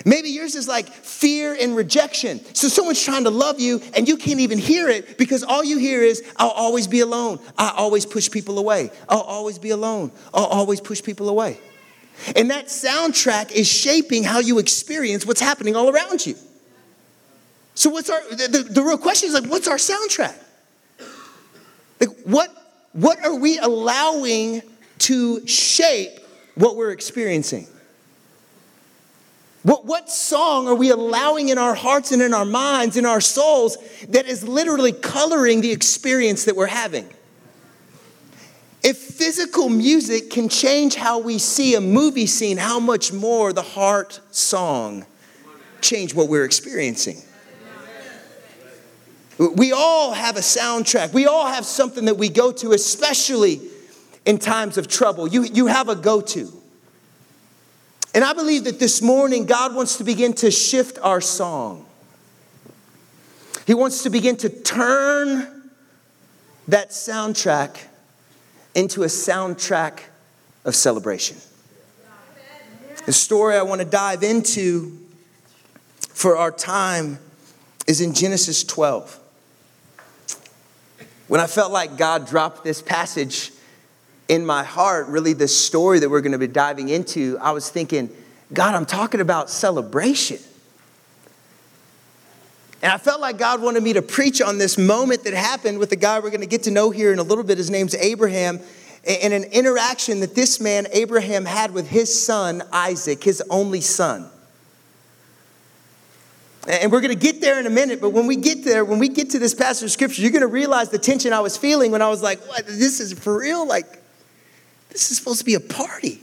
Maybe 0.05 0.31
yours 0.31 0.55
is 0.55 0.67
like 0.67 0.89
fear 0.89 1.57
and 1.59 1.77
rejection. 1.77 2.41
So 2.55 2.69
someone's 2.69 3.03
trying 3.03 3.25
to 3.25 3.31
love 3.31 3.61
you 3.61 3.83
and 3.95 4.09
you 4.09 4.17
can't 4.17 4.41
even 4.41 4.59
hear 4.59 4.89
it 4.89 5.19
because 5.19 5.43
all 5.43 5.63
you 5.63 5.79
hear 5.79 6.03
is, 6.03 6.23
I'll 6.37 6.51
always 6.51 6.87
be 6.87 7.01
alone. 7.01 7.39
I 7.59 7.73
always 7.77 8.07
push 8.07 8.31
people 8.31 8.59
away. 8.59 8.91
I'll 9.09 9.21
always 9.21 9.59
be 9.59 9.71
alone. 9.71 10.11
I'll 10.33 10.47
always 10.47 10.81
push 10.81 11.03
people 11.03 11.29
away. 11.29 11.59
And 12.37 12.51
that 12.51 12.67
soundtrack 12.67 13.51
is 13.53 13.67
shaping 13.67 14.25
how 14.25 14.41
you 14.41 14.59
experience 14.59 15.27
what's 15.27 15.41
happening 15.41 15.77
all 15.77 15.89
around 15.91 16.27
you. 16.27 16.37
So, 17.75 17.91
what's 17.91 18.11
our, 18.11 18.21
the, 18.31 18.49
the, 18.49 18.59
the 18.73 18.83
real 18.83 18.99
question 18.99 19.29
is 19.29 19.35
like, 19.35 19.51
what's 19.51 19.69
our 19.69 19.77
soundtrack? 19.77 20.37
Like, 22.01 22.11
what, 22.25 22.51
what 22.93 23.25
are 23.25 23.35
we 23.35 23.59
allowing 23.59 24.63
to 24.99 25.47
shape 25.47 26.19
what 26.57 26.77
we're 26.77 26.91
experiencing? 26.91 27.67
What, 29.63 29.85
what 29.85 30.09
song 30.09 30.69
are 30.69 30.75
we 30.75 30.91
allowing 30.91 31.51
in 31.51 31.59
our 31.59 31.75
hearts 31.75 32.13
and 32.13 32.23
in 32.23 32.33
our 32.33 32.47
minds, 32.47 32.97
in 32.97 33.05
our 33.05 33.21
souls, 33.21 33.77
that 34.09 34.27
is 34.27 34.47
literally 34.47 34.93
coloring 34.93 35.61
the 35.61 35.71
experience 35.71 36.45
that 36.45 36.57
we're 36.57 36.67
having? 36.67 37.09
If 38.83 38.97
physical 38.97 39.69
music 39.69 40.31
can 40.31 40.49
change 40.49 40.95
how 40.95 41.19
we 41.19 41.39
see 41.39 41.75
a 41.75 41.81
movie 41.81 42.27
scene, 42.27 42.57
how 42.57 42.81
much 42.81 43.13
more 43.13 43.53
the 43.53 43.63
heart 43.63 44.21
song 44.31 45.05
change 45.83 46.15
what 46.15 46.29
we're 46.29 46.45
experiencing? 46.45 47.19
We 49.39 49.73
all 49.73 50.13
have 50.13 50.37
a 50.37 50.41
soundtrack. 50.41 51.13
We 51.13 51.27
all 51.27 51.47
have 51.47 51.65
something 51.65 52.07
that 52.07 52.17
we 52.17 52.29
go 52.29 52.53
to, 52.53 52.73
especially 52.73 53.61
in 54.27 54.39
times 54.39 54.79
of 54.79 54.89
trouble. 54.89 55.29
You, 55.29 55.45
you 55.45 55.67
have 55.67 55.89
a 55.89 55.97
go 55.97 56.21
to. 56.21 56.51
And 58.15 58.25
I 58.25 58.33
believe 58.33 58.65
that 58.65 58.79
this 58.79 59.01
morning 59.01 59.47
God 59.47 59.75
wants 59.75 59.99
to 59.99 60.05
begin 60.05 60.33
to 60.35 60.51
shift 60.51 60.99
our 61.03 61.21
song. 61.21 61.87
He 63.67 63.75
wants 63.75 64.03
to 64.03 64.11
begin 64.11 64.37
to 64.39 64.49
turn 64.49 65.71
that 66.69 66.91
soundtrack 66.91 67.77
into 68.75 69.03
a 69.03 69.07
soundtrack 69.07 70.01
of 70.65 70.75
celebration. 70.75 71.37
The 73.07 73.13
story 73.13 73.57
I 73.57 73.63
want 73.63 73.81
to 73.81 73.87
dive 73.87 74.23
into 74.23 74.99
for 76.01 76.37
our 76.37 76.51
time 76.51 77.19
is 77.87 78.01
in 78.01 78.13
Genesis 78.13 78.63
12. 78.63 79.19
When 81.29 81.41
I 81.41 81.47
felt 81.47 81.73
like 81.73 81.97
God 81.97 82.27
dropped 82.27 82.63
this 82.63 82.83
passage 82.83 83.53
in 84.29 84.45
my 84.45 84.63
heart, 84.63 85.07
really, 85.09 85.33
this 85.33 85.57
story 85.57 85.99
that 86.01 86.11
we're 86.11 86.21
going 86.21 86.33
to 86.33 86.39
be 86.39 86.47
diving 86.47 86.89
into, 86.89 87.39
I 87.41 87.53
was 87.53 87.71
thinking, 87.71 88.11
God, 88.53 88.75
I'm 88.75 88.87
talking 88.87 89.21
about 89.21 89.49
celebration. 89.49 90.39
And 92.83 92.91
I 92.91 92.97
felt 92.97 93.21
like 93.21 93.37
God 93.37 93.61
wanted 93.61 93.83
me 93.83 93.93
to 93.93 94.03
preach 94.03 94.41
on 94.41 94.59
this 94.59 94.79
moment 94.79 95.25
that 95.25 95.35
happened 95.35 95.79
with 95.79 95.91
the 95.91 95.97
guy 95.97 96.19
we're 96.19 96.31
going 96.31 96.41
to 96.41 96.47
get 96.47 96.63
to 96.63 96.71
know 96.71 96.91
here 96.91 97.13
in 97.13 97.19
a 97.19 97.23
little 97.23 97.45
bit. 97.45 97.59
His 97.59 97.71
name's 97.71 97.95
Abraham. 97.95 98.61
And 99.07 99.33
an 99.33 99.45
interaction 99.45 100.21
that 100.21 100.35
this 100.35 100.61
man, 100.61 100.87
Abraham, 100.93 101.45
had 101.45 101.73
with 101.73 101.89
his 101.89 102.27
son, 102.27 102.63
Isaac, 102.73 103.23
his 103.23 103.43
only 103.51 103.81
son. 103.81 104.29
And 106.69 106.93
we're 106.93 107.01
going 107.01 107.15
to 107.15 107.19
get 107.19 107.41
there 107.41 107.59
in 107.59 107.67
a 107.67 107.71
minute, 107.71 108.01
but 108.01 108.11
when 108.11 108.27
we 108.27 108.37
get 108.37 108.65
there, 108.65 108.85
when 108.85 108.99
we 108.99 109.09
get 109.09 109.31
to 109.31 109.39
this 109.39 109.55
passage 109.55 109.85
of 109.85 109.91
scripture, 109.91 110.21
you're 110.21 110.31
going 110.31 110.43
to 110.43 110.47
realize 110.47 110.91
the 110.91 110.99
tension 110.99 111.33
I 111.33 111.41
was 111.41 111.57
feeling 111.57 111.91
when 111.91 112.03
I 112.03 112.09
was 112.09 112.23
like, 112.23 112.47
what? 112.47 112.67
This 112.67 113.01
is 113.01 113.15
for 113.15 113.39
real? 113.39 113.67
Like, 113.67 113.87
this 114.91 115.11
is 115.11 115.17
supposed 115.17 115.39
to 115.39 115.45
be 115.47 115.55
a 115.55 115.61
party. 115.61 116.21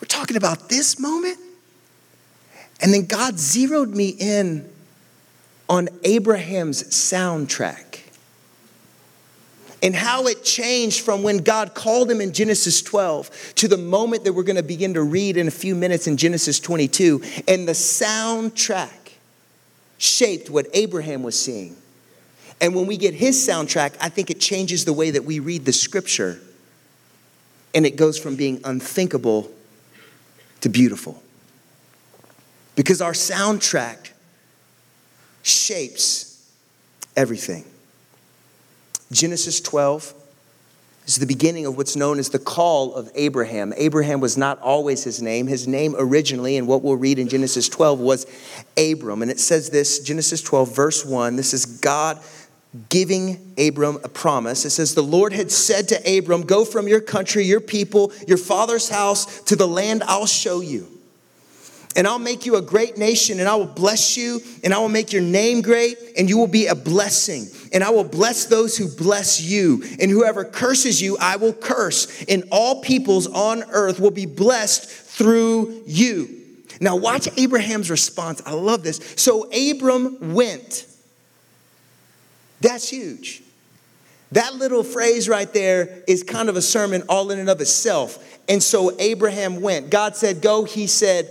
We're 0.00 0.08
talking 0.08 0.36
about 0.36 0.68
this 0.68 0.98
moment? 0.98 1.38
And 2.82 2.92
then 2.92 3.06
God 3.06 3.38
zeroed 3.38 3.88
me 3.88 4.10
in 4.10 4.70
on 5.68 5.88
Abraham's 6.04 6.84
soundtrack 6.84 8.00
and 9.84 9.94
how 9.94 10.26
it 10.26 10.42
changed 10.42 11.02
from 11.02 11.22
when 11.22 11.38
God 11.38 11.74
called 11.74 12.10
him 12.10 12.22
in 12.22 12.32
Genesis 12.32 12.80
12 12.80 13.52
to 13.56 13.68
the 13.68 13.76
moment 13.76 14.24
that 14.24 14.32
we're 14.32 14.42
going 14.42 14.56
to 14.56 14.62
begin 14.62 14.94
to 14.94 15.02
read 15.02 15.36
in 15.36 15.46
a 15.46 15.50
few 15.50 15.74
minutes 15.74 16.06
in 16.06 16.16
Genesis 16.16 16.58
22. 16.58 17.22
And 17.46 17.68
the 17.68 17.72
soundtrack 17.72 19.12
shaped 19.98 20.48
what 20.48 20.66
Abraham 20.72 21.22
was 21.22 21.38
seeing. 21.38 21.76
And 22.62 22.74
when 22.74 22.86
we 22.86 22.96
get 22.96 23.12
his 23.12 23.36
soundtrack, 23.36 23.94
I 24.00 24.08
think 24.08 24.30
it 24.30 24.40
changes 24.40 24.86
the 24.86 24.94
way 24.94 25.10
that 25.10 25.24
we 25.24 25.38
read 25.38 25.66
the 25.66 25.72
scripture. 25.72 26.40
And 27.74 27.84
it 27.84 27.96
goes 27.96 28.18
from 28.18 28.36
being 28.36 28.62
unthinkable 28.64 29.52
to 30.62 30.70
beautiful. 30.70 31.22
Because 32.74 33.02
our 33.02 33.12
soundtrack 33.12 34.12
shapes 35.44 36.50
everything. 37.16 37.64
Genesis 39.12 39.60
12 39.60 40.14
is 41.06 41.16
the 41.16 41.26
beginning 41.26 41.66
of 41.66 41.76
what's 41.76 41.94
known 41.94 42.18
as 42.18 42.30
the 42.30 42.38
call 42.38 42.94
of 42.94 43.10
Abraham. 43.14 43.74
Abraham 43.76 44.20
was 44.20 44.38
not 44.38 44.58
always 44.60 45.04
his 45.04 45.20
name. 45.20 45.46
His 45.46 45.68
name 45.68 45.94
originally, 45.98 46.56
and 46.56 46.66
what 46.66 46.82
we'll 46.82 46.96
read 46.96 47.18
in 47.18 47.28
Genesis 47.28 47.68
12, 47.68 48.00
was 48.00 48.26
Abram. 48.78 49.20
And 49.20 49.30
it 49.30 49.38
says 49.38 49.68
this 49.68 50.00
Genesis 50.00 50.42
12, 50.42 50.74
verse 50.74 51.04
1 51.04 51.36
this 51.36 51.52
is 51.52 51.66
God 51.66 52.18
giving 52.88 53.54
Abram 53.58 53.98
a 54.02 54.08
promise. 54.08 54.64
It 54.64 54.70
says, 54.70 54.94
The 54.94 55.02
Lord 55.02 55.32
had 55.32 55.52
said 55.52 55.88
to 55.88 56.18
Abram, 56.18 56.42
Go 56.42 56.64
from 56.64 56.88
your 56.88 57.00
country, 57.00 57.44
your 57.44 57.60
people, 57.60 58.12
your 58.26 58.38
father's 58.38 58.88
house 58.88 59.42
to 59.42 59.56
the 59.56 59.68
land 59.68 60.02
I'll 60.04 60.26
show 60.26 60.60
you 60.60 60.93
and 61.96 62.06
I'll 62.06 62.18
make 62.18 62.44
you 62.46 62.56
a 62.56 62.62
great 62.62 62.98
nation, 62.98 63.40
and 63.40 63.48
I 63.48 63.54
will 63.54 63.66
bless 63.66 64.16
you, 64.16 64.40
and 64.62 64.74
I 64.74 64.78
will 64.78 64.88
make 64.88 65.12
your 65.12 65.22
name 65.22 65.62
great, 65.62 65.96
and 66.16 66.28
you 66.28 66.38
will 66.38 66.48
be 66.48 66.66
a 66.66 66.74
blessing. 66.74 67.46
And 67.72 67.84
I 67.84 67.90
will 67.90 68.04
bless 68.04 68.46
those 68.46 68.76
who 68.76 68.88
bless 68.88 69.40
you, 69.40 69.82
and 70.00 70.10
whoever 70.10 70.44
curses 70.44 71.00
you, 71.00 71.16
I 71.18 71.36
will 71.36 71.52
curse, 71.52 72.24
and 72.24 72.44
all 72.50 72.80
peoples 72.82 73.26
on 73.26 73.64
earth 73.70 74.00
will 74.00 74.10
be 74.10 74.26
blessed 74.26 74.88
through 74.88 75.82
you. 75.86 76.40
Now, 76.80 76.96
watch 76.96 77.28
Abraham's 77.36 77.90
response. 77.90 78.42
I 78.44 78.52
love 78.52 78.82
this. 78.82 79.00
So, 79.16 79.48
Abram 79.52 80.34
went. 80.34 80.86
That's 82.60 82.88
huge. 82.88 83.42
That 84.32 84.54
little 84.54 84.82
phrase 84.82 85.28
right 85.28 85.52
there 85.52 86.02
is 86.08 86.24
kind 86.24 86.48
of 86.48 86.56
a 86.56 86.62
sermon 86.62 87.04
all 87.08 87.30
in 87.30 87.38
and 87.38 87.48
of 87.48 87.60
itself. 87.60 88.18
And 88.48 88.62
so 88.62 88.98
Abraham 88.98 89.60
went. 89.60 89.90
God 89.90 90.16
said, 90.16 90.42
Go. 90.42 90.64
He 90.64 90.86
said, 90.86 91.28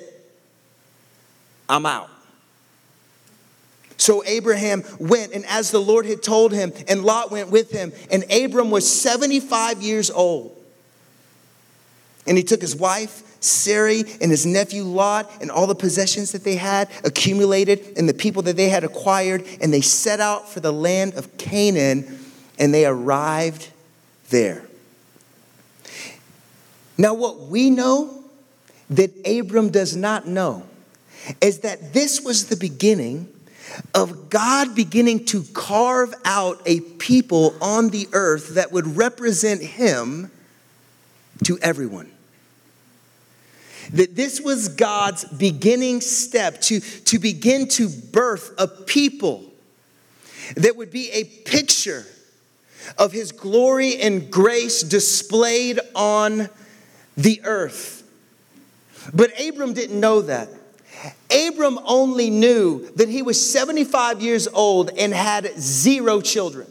I'm 1.70 1.86
out. 1.86 2.10
So 3.98 4.24
Abraham 4.26 4.84
went, 5.00 5.34
and 5.34 5.46
as 5.46 5.72
the 5.72 5.80
Lord 5.80 6.06
had 6.06 6.22
told 6.22 6.52
him, 6.52 6.74
and 6.88 7.04
Lot 7.06 7.32
went 7.32 7.50
with 7.52 7.72
him, 7.72 7.94
and 8.12 8.26
Abram 8.32 8.70
was 8.70 8.90
75 8.90 9.82
years 9.82 10.12
old. 10.12 10.58
And 12.28 12.38
he 12.38 12.44
took 12.44 12.62
his 12.62 12.76
wife, 12.76 13.22
Sarai, 13.42 14.04
and 14.20 14.32
his 14.32 14.46
nephew 14.46 14.84
Lot, 14.84 15.32
and 15.40 15.50
all 15.50 15.68
the 15.68 15.76
possessions 15.76 16.32
that 16.34 16.44
they 16.44 16.56
had 16.56 16.90
accumulated, 17.06 17.94
and 17.98 18.10
the 18.10 18.14
people 18.14 18.42
that 18.44 18.58
they 18.58 18.70
had 18.70 18.84
acquired, 18.84 19.46
and 19.62 19.74
they 19.74 19.82
set 19.82 20.20
out 20.20 20.50
for 20.50 20.60
the 20.60 20.74
land 20.74 21.14
of 21.14 21.38
Canaan, 21.38 22.20
and 22.60 22.74
they 22.74 22.86
arrived 22.86 23.70
there. 24.30 24.66
Now, 26.98 27.14
what 27.14 27.40
we 27.40 27.70
know 27.70 28.24
that 28.90 29.12
Abram 29.26 29.70
does 29.70 29.96
not 29.96 30.28
know 30.28 30.64
is 31.42 31.60
that 31.60 31.94
this 31.94 32.22
was 32.22 32.48
the 32.48 32.56
beginning 32.56 33.30
of 33.94 34.30
God 34.30 34.76
beginning 34.76 35.26
to 35.26 35.44
carve 35.54 36.14
out 36.26 36.62
a 36.66 36.80
people 36.80 37.56
on 37.62 37.90
the 37.90 38.08
earth 38.14 38.56
that 38.56 38.72
would 38.72 38.98
represent 38.98 39.62
Him 39.62 40.32
to 41.46 41.58
everyone. 41.60 42.12
That 43.94 44.16
this 44.16 44.40
was 44.40 44.70
God's 44.70 45.26
beginning 45.26 46.02
step 46.02 46.62
to, 46.62 46.80
to 46.80 47.20
begin 47.20 47.68
to 47.70 47.90
birth 47.90 48.54
a 48.58 48.68
people 48.68 49.44
that 50.56 50.76
would 50.76 50.92
be 50.92 51.10
a 51.12 51.24
picture 51.24 52.06
of 52.98 53.12
His 53.12 53.32
glory 53.32 54.00
and 54.00 54.30
grace 54.30 54.84
displayed 54.84 55.80
on 55.96 56.50
the 57.16 57.42
earth. 57.44 58.02
But 59.14 59.32
Abram 59.40 59.74
didn't 59.74 60.00
know 60.00 60.22
that. 60.22 60.50
Abram 61.30 61.80
only 61.86 62.30
knew 62.30 62.90
that 62.96 63.10
he 63.10 63.22
was 63.22 63.52
75 63.52 64.22
years 64.22 64.48
old 64.48 64.90
and 64.98 65.14
had 65.14 65.60
zero 65.60 66.22
children. 66.22 66.68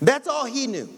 That's 0.00 0.28
all 0.28 0.44
he 0.44 0.66
knew. 0.66 0.88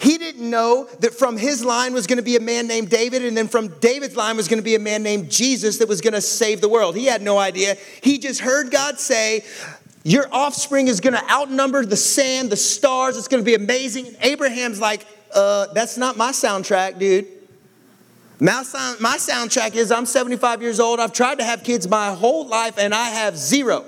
He 0.00 0.18
didn't 0.18 0.48
know 0.48 0.88
that 1.00 1.14
from 1.14 1.36
his 1.36 1.64
line 1.64 1.92
was 1.94 2.08
going 2.08 2.16
to 2.16 2.22
be 2.22 2.36
a 2.36 2.40
man 2.40 2.66
named 2.66 2.90
David, 2.90 3.24
and 3.24 3.36
then 3.36 3.46
from 3.46 3.68
David's 3.78 4.16
line 4.16 4.36
was 4.36 4.48
going 4.48 4.58
to 4.58 4.64
be 4.64 4.74
a 4.74 4.80
man 4.80 5.04
named 5.04 5.30
Jesus 5.30 5.78
that 5.78 5.88
was 5.88 6.00
going 6.00 6.14
to 6.14 6.20
save 6.20 6.60
the 6.60 6.68
world. 6.68 6.96
He 6.96 7.04
had 7.04 7.22
no 7.22 7.38
idea. 7.38 7.76
He 8.02 8.18
just 8.18 8.40
heard 8.40 8.72
God 8.72 8.98
say, 8.98 9.44
Your 10.02 10.26
offspring 10.32 10.88
is 10.88 11.00
going 11.00 11.14
to 11.14 11.30
outnumber 11.30 11.84
the 11.84 11.96
sand, 11.96 12.50
the 12.50 12.56
stars. 12.56 13.16
It's 13.16 13.28
going 13.28 13.42
to 13.42 13.46
be 13.46 13.54
amazing. 13.54 14.08
And 14.08 14.16
Abraham's 14.20 14.80
like, 14.80 15.06
uh, 15.32 15.66
That's 15.74 15.96
not 15.96 16.16
my 16.16 16.32
soundtrack, 16.32 16.98
dude. 16.98 17.28
My, 18.40 18.62
sound, 18.62 19.00
my 19.00 19.16
soundtrack 19.16 19.74
is 19.74 19.90
I'm 19.90 20.06
75 20.06 20.62
years 20.62 20.78
old. 20.78 21.00
I've 21.00 21.12
tried 21.12 21.38
to 21.38 21.44
have 21.44 21.64
kids 21.64 21.88
my 21.88 22.14
whole 22.14 22.46
life 22.46 22.78
and 22.78 22.94
I 22.94 23.08
have 23.08 23.36
zero. 23.36 23.84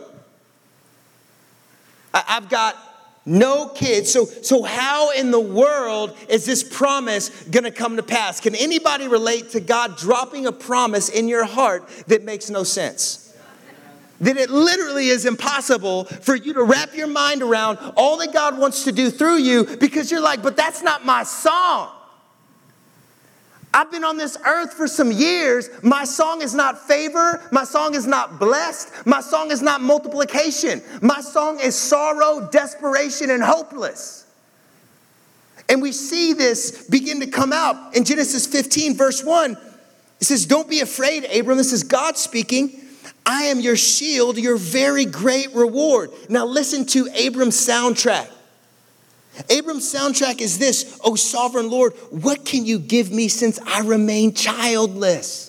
I, 2.12 2.24
I've 2.28 2.48
got 2.48 2.76
no 3.24 3.68
kids. 3.68 4.10
So, 4.12 4.24
so 4.24 4.64
how 4.64 5.10
in 5.12 5.30
the 5.30 5.40
world 5.40 6.16
is 6.28 6.46
this 6.46 6.64
promise 6.64 7.28
going 7.44 7.64
to 7.64 7.70
come 7.70 7.96
to 7.96 8.02
pass? 8.02 8.40
Can 8.40 8.56
anybody 8.56 9.06
relate 9.06 9.50
to 9.50 9.60
God 9.60 9.96
dropping 9.96 10.46
a 10.46 10.52
promise 10.52 11.08
in 11.08 11.28
your 11.28 11.44
heart 11.44 11.88
that 12.08 12.24
makes 12.24 12.50
no 12.50 12.64
sense? 12.64 13.26
That 14.20 14.36
it 14.36 14.50
literally 14.50 15.08
is 15.08 15.24
impossible 15.26 16.04
for 16.04 16.34
you 16.34 16.54
to 16.54 16.62
wrap 16.64 16.94
your 16.94 17.06
mind 17.06 17.42
around 17.42 17.78
all 17.96 18.18
that 18.18 18.32
God 18.32 18.58
wants 18.58 18.84
to 18.84 18.92
do 18.92 19.10
through 19.10 19.38
you 19.38 19.64
because 19.64 20.10
you're 20.10 20.20
like, 20.20 20.42
but 20.42 20.56
that's 20.56 20.82
not 20.82 21.06
my 21.06 21.22
song. 21.22 21.90
I've 23.72 23.90
been 23.92 24.02
on 24.04 24.16
this 24.16 24.36
earth 24.44 24.74
for 24.74 24.88
some 24.88 25.12
years. 25.12 25.70
My 25.82 26.04
song 26.04 26.42
is 26.42 26.54
not 26.54 26.88
favor. 26.88 27.40
My 27.52 27.64
song 27.64 27.94
is 27.94 28.06
not 28.06 28.40
blessed. 28.40 29.06
My 29.06 29.20
song 29.20 29.52
is 29.52 29.62
not 29.62 29.80
multiplication. 29.80 30.82
My 31.00 31.20
song 31.20 31.60
is 31.60 31.76
sorrow, 31.76 32.48
desperation, 32.50 33.30
and 33.30 33.42
hopeless. 33.42 34.26
And 35.68 35.80
we 35.80 35.92
see 35.92 36.32
this 36.32 36.88
begin 36.88 37.20
to 37.20 37.28
come 37.28 37.52
out 37.52 37.94
in 37.94 38.04
Genesis 38.04 38.44
15, 38.44 38.96
verse 38.96 39.22
1. 39.22 39.56
It 40.20 40.24
says, 40.24 40.46
Don't 40.46 40.68
be 40.68 40.80
afraid, 40.80 41.24
Abram. 41.24 41.56
This 41.56 41.72
is 41.72 41.84
God 41.84 42.18
speaking. 42.18 42.80
I 43.24 43.44
am 43.44 43.60
your 43.60 43.76
shield, 43.76 44.36
your 44.36 44.56
very 44.56 45.04
great 45.04 45.54
reward. 45.54 46.10
Now 46.28 46.44
listen 46.44 46.86
to 46.86 47.08
Abram's 47.14 47.56
soundtrack. 47.56 48.28
Abram's 49.48 49.92
soundtrack 49.92 50.40
is 50.40 50.58
this 50.58 50.98
Oh, 51.02 51.14
sovereign 51.14 51.70
Lord, 51.70 51.92
what 52.10 52.44
can 52.44 52.66
you 52.66 52.78
give 52.78 53.10
me 53.10 53.28
since 53.28 53.58
I 53.66 53.80
remain 53.80 54.34
childless? 54.34 55.48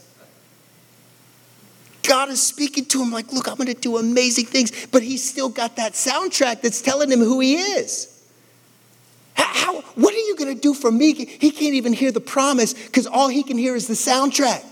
God 2.04 2.30
is 2.30 2.42
speaking 2.42 2.86
to 2.86 3.02
him 3.02 3.12
like, 3.12 3.32
Look, 3.32 3.48
I'm 3.48 3.56
going 3.56 3.68
to 3.68 3.74
do 3.74 3.98
amazing 3.98 4.46
things, 4.46 4.88
but 4.88 5.04
he's 5.04 5.28
still 5.28 5.50
got 5.50 5.76
that 5.76 5.94
soundtrack 5.94 6.62
that's 6.62 6.82
telling 6.82 7.12
him 7.12 7.20
who 7.20 7.40
he 7.40 7.56
is. 7.56 8.08
How, 9.34 9.82
what 9.82 10.14
are 10.14 10.18
you 10.18 10.36
going 10.36 10.54
to 10.54 10.60
do 10.60 10.74
for 10.74 10.92
me? 10.92 11.14
He 11.14 11.52
can't 11.52 11.74
even 11.74 11.94
hear 11.94 12.12
the 12.12 12.22
promise 12.22 12.74
because 12.74 13.08
all 13.08 13.28
he 13.28 13.44
can 13.44 13.58
hear 13.58 13.76
is 13.76 13.88
the 13.88 13.94
soundtrack. 13.94 14.66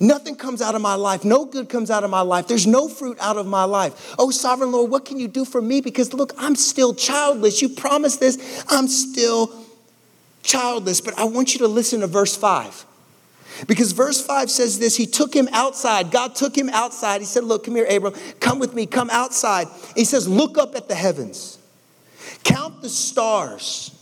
Nothing 0.00 0.34
comes 0.34 0.60
out 0.60 0.74
of 0.74 0.82
my 0.82 0.94
life. 0.94 1.24
No 1.24 1.44
good 1.44 1.68
comes 1.68 1.90
out 1.90 2.02
of 2.02 2.10
my 2.10 2.20
life. 2.20 2.48
There's 2.48 2.66
no 2.66 2.88
fruit 2.88 3.16
out 3.20 3.36
of 3.36 3.46
my 3.46 3.64
life. 3.64 4.14
Oh, 4.18 4.30
sovereign 4.30 4.72
Lord, 4.72 4.90
what 4.90 5.04
can 5.04 5.18
you 5.18 5.28
do 5.28 5.44
for 5.44 5.62
me? 5.62 5.80
Because 5.80 6.12
look, 6.12 6.32
I'm 6.36 6.56
still 6.56 6.94
childless. 6.94 7.62
You 7.62 7.68
promised 7.68 8.20
this. 8.20 8.64
I'm 8.68 8.88
still 8.88 9.54
childless. 10.42 11.00
But 11.00 11.18
I 11.18 11.24
want 11.24 11.54
you 11.54 11.60
to 11.60 11.68
listen 11.68 12.00
to 12.00 12.06
verse 12.08 12.36
5. 12.36 12.86
Because 13.68 13.92
verse 13.92 14.24
5 14.24 14.50
says 14.50 14.80
this 14.80 14.96
He 14.96 15.06
took 15.06 15.34
him 15.34 15.48
outside. 15.52 16.10
God 16.10 16.34
took 16.34 16.56
him 16.56 16.68
outside. 16.70 17.20
He 17.20 17.26
said, 17.26 17.44
Look, 17.44 17.64
come 17.64 17.76
here, 17.76 17.86
Abram. 17.88 18.14
Come 18.40 18.58
with 18.58 18.74
me. 18.74 18.86
Come 18.86 19.10
outside. 19.10 19.68
He 19.94 20.04
says, 20.04 20.26
Look 20.26 20.58
up 20.58 20.74
at 20.74 20.88
the 20.88 20.94
heavens. 20.94 21.58
Count 22.42 22.82
the 22.82 22.88
stars. 22.88 23.93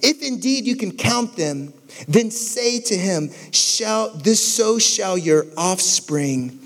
If 0.00 0.22
indeed 0.22 0.64
you 0.64 0.76
can 0.76 0.96
count 0.96 1.36
them, 1.36 1.74
then 2.08 2.30
say 2.30 2.80
to 2.80 2.96
him, 2.96 3.30
shall 3.50 4.10
this 4.10 4.40
so 4.54 4.78
shall 4.78 5.18
your 5.18 5.46
offspring 5.56 6.58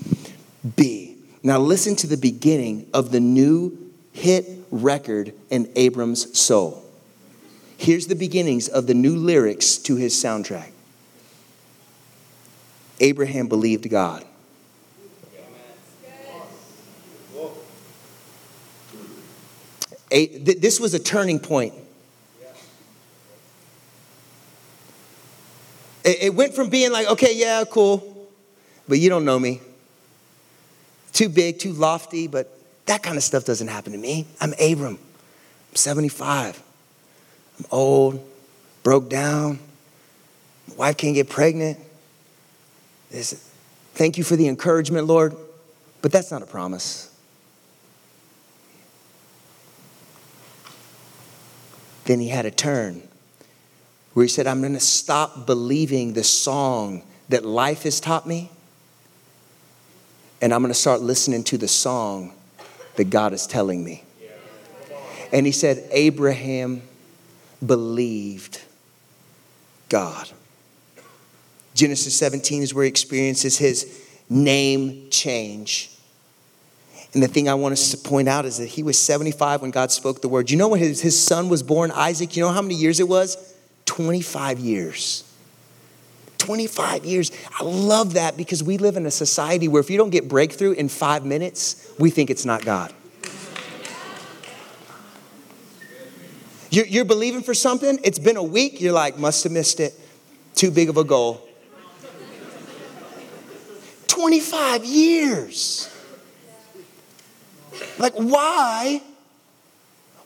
be. 0.75 1.17
Now 1.43 1.59
listen 1.59 1.95
to 1.97 2.07
the 2.07 2.17
beginning 2.17 2.87
of 2.93 3.11
the 3.11 3.19
new 3.19 3.91
hit 4.13 4.47
record 4.71 5.33
in 5.49 5.71
Abram's 5.75 6.37
soul. 6.37 6.83
Here's 7.77 8.07
the 8.07 8.15
beginnings 8.15 8.67
of 8.67 8.87
the 8.87 8.93
new 8.93 9.15
lyrics 9.15 9.77
to 9.79 9.95
his 9.95 10.13
soundtrack. 10.13 10.71
Abraham 12.99 13.47
believed 13.47 13.89
God. 13.89 14.25
A, 20.09 20.27
th- 20.27 20.59
this 20.59 20.79
was 20.79 20.93
a 20.93 20.99
turning 20.99 21.39
point. 21.39 21.73
It, 26.07 26.23
it 26.23 26.33
went 26.33 26.55
from 26.55 26.69
being 26.69 26.93
like, 26.93 27.05
okay, 27.07 27.35
yeah, 27.35 27.65
cool, 27.69 28.29
but 28.87 28.97
you 28.97 29.09
don't 29.09 29.25
know 29.25 29.37
me. 29.37 29.59
Too 31.11 31.27
big, 31.27 31.59
too 31.59 31.73
lofty, 31.73 32.27
but 32.27 32.57
that 32.85 33.03
kind 33.03 33.17
of 33.17 33.23
stuff 33.23 33.43
doesn't 33.43 33.67
happen 33.67 33.91
to 33.91 33.97
me. 33.97 34.25
I'm 34.39 34.53
Abram. 34.53 34.97
I'm 35.69 35.75
75. 35.75 36.63
I'm 37.59 37.65
old, 37.71 38.25
broke 38.83 39.09
down. 39.09 39.59
My 40.69 40.75
wife 40.75 40.97
can't 40.97 41.13
get 41.13 41.27
pregnant. 41.27 41.77
This, 43.11 43.33
thank 43.93 44.17
you 44.17 44.23
for 44.23 44.37
the 44.37 44.47
encouragement, 44.47 45.07
Lord, 45.07 45.35
but 46.01 46.13
that's 46.13 46.31
not 46.31 46.41
a 46.41 46.45
promise. 46.45 47.13
Then 52.05 52.21
he 52.21 52.29
had 52.29 52.45
a 52.45 52.51
turn 52.51 53.03
where 54.17 54.23
he 54.23 54.29
said, 54.29 54.47
I'm 54.47 54.61
going 54.61 54.73
to 54.73 54.79
stop 54.79 55.45
believing 55.45 56.13
the 56.13 56.23
song 56.23 57.03
that 57.29 57.45
life 57.45 57.83
has 57.83 57.99
taught 57.99 58.25
me, 58.25 58.49
and 60.41 60.51
I'm 60.51 60.61
going 60.61 60.73
to 60.73 60.79
start 60.79 61.01
listening 61.01 61.43
to 61.43 61.57
the 61.59 61.67
song 61.67 62.33
that 62.95 63.11
God 63.11 63.31
is 63.31 63.45
telling 63.45 63.83
me. 63.83 64.03
And 65.31 65.45
he 65.45 65.51
said, 65.51 65.87
Abraham 65.91 66.81
believed 67.63 68.63
God. 69.87 70.31
Genesis 71.75 72.17
17 72.17 72.63
is 72.63 72.73
where 72.73 72.85
he 72.85 72.89
experiences 72.89 73.59
his 73.59 74.03
name 74.31 75.11
change. 75.11 75.91
And 77.13 77.21
the 77.21 77.27
thing 77.27 77.47
I 77.47 77.53
want 77.53 77.73
us 77.73 77.91
to 77.91 77.97
point 77.99 78.27
out 78.27 78.45
is 78.45 78.57
that 78.57 78.65
he 78.65 78.81
was 78.81 78.97
75 78.97 79.61
when 79.61 79.69
God 79.69 79.91
spoke 79.91 80.23
the 80.23 80.27
word. 80.27 80.49
You 80.49 80.57
know 80.57 80.69
when 80.69 80.79
his, 80.79 81.01
his 81.01 81.23
son 81.23 81.49
was 81.49 81.61
born, 81.61 81.91
Isaac? 81.91 82.35
You 82.35 82.41
know 82.41 82.51
how 82.51 82.63
many 82.63 82.73
years 82.73 82.99
it 82.99 83.07
was? 83.07 83.46
25 83.87 84.59
years. 84.59 85.23
25 86.37 87.03
years. 87.03 87.31
I 87.59 87.63
love 87.63 88.13
that 88.13 88.37
because 88.37 88.63
we 88.63 88.77
live 88.77 88.95
in 88.95 89.07
a 89.07 89.11
society 89.11 89.67
where 89.67 89.79
if 89.79 89.89
you 89.89 89.97
don't 89.97 90.11
get 90.11 90.29
breakthrough 90.29 90.73
in 90.73 90.87
five 90.87 91.25
minutes, 91.25 91.91
we 91.97 92.11
think 92.11 92.29
it's 92.29 92.45
not 92.45 92.63
God. 92.63 92.93
You're, 96.69 96.85
you're 96.85 97.05
believing 97.05 97.41
for 97.41 97.53
something, 97.53 97.97
it's 98.03 98.19
been 98.19 98.37
a 98.37 98.43
week, 98.43 98.81
you're 98.81 98.93
like, 98.93 99.17
must 99.17 99.43
have 99.45 99.53
missed 99.53 99.79
it. 99.79 99.99
Too 100.53 100.69
big 100.69 100.89
of 100.89 100.97
a 100.97 101.03
goal. 101.03 101.41
25 104.07 104.83
years. 104.83 105.89
Like, 107.97 108.13
why? 108.13 109.01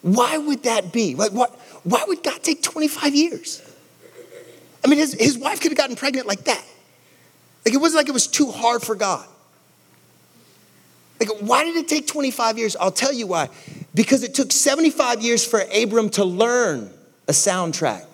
Why 0.01 0.37
would 0.37 0.63
that 0.63 0.91
be? 0.91 1.15
Like, 1.15 1.31
what? 1.31 1.57
Why 1.83 2.03
would 2.07 2.23
God 2.23 2.43
take 2.43 2.61
25 2.61 3.15
years? 3.15 3.61
I 4.83 4.87
mean, 4.87 4.99
his, 4.99 5.13
his 5.13 5.37
wife 5.37 5.61
could 5.61 5.71
have 5.71 5.77
gotten 5.77 5.95
pregnant 5.95 6.27
like 6.27 6.43
that. 6.45 6.63
Like, 7.65 7.73
it 7.73 7.77
wasn't 7.77 7.99
like 7.99 8.09
it 8.09 8.13
was 8.13 8.27
too 8.27 8.51
hard 8.51 8.81
for 8.81 8.95
God. 8.95 9.27
Like, 11.19 11.29
why 11.39 11.63
did 11.63 11.75
it 11.75 11.87
take 11.87 12.07
25 12.07 12.57
years? 12.57 12.75
I'll 12.75 12.91
tell 12.91 13.13
you 13.13 13.27
why. 13.27 13.49
Because 13.93 14.23
it 14.23 14.33
took 14.33 14.51
75 14.51 15.21
years 15.21 15.45
for 15.45 15.61
Abram 15.75 16.09
to 16.11 16.25
learn 16.25 16.91
a 17.27 17.31
soundtrack, 17.31 18.05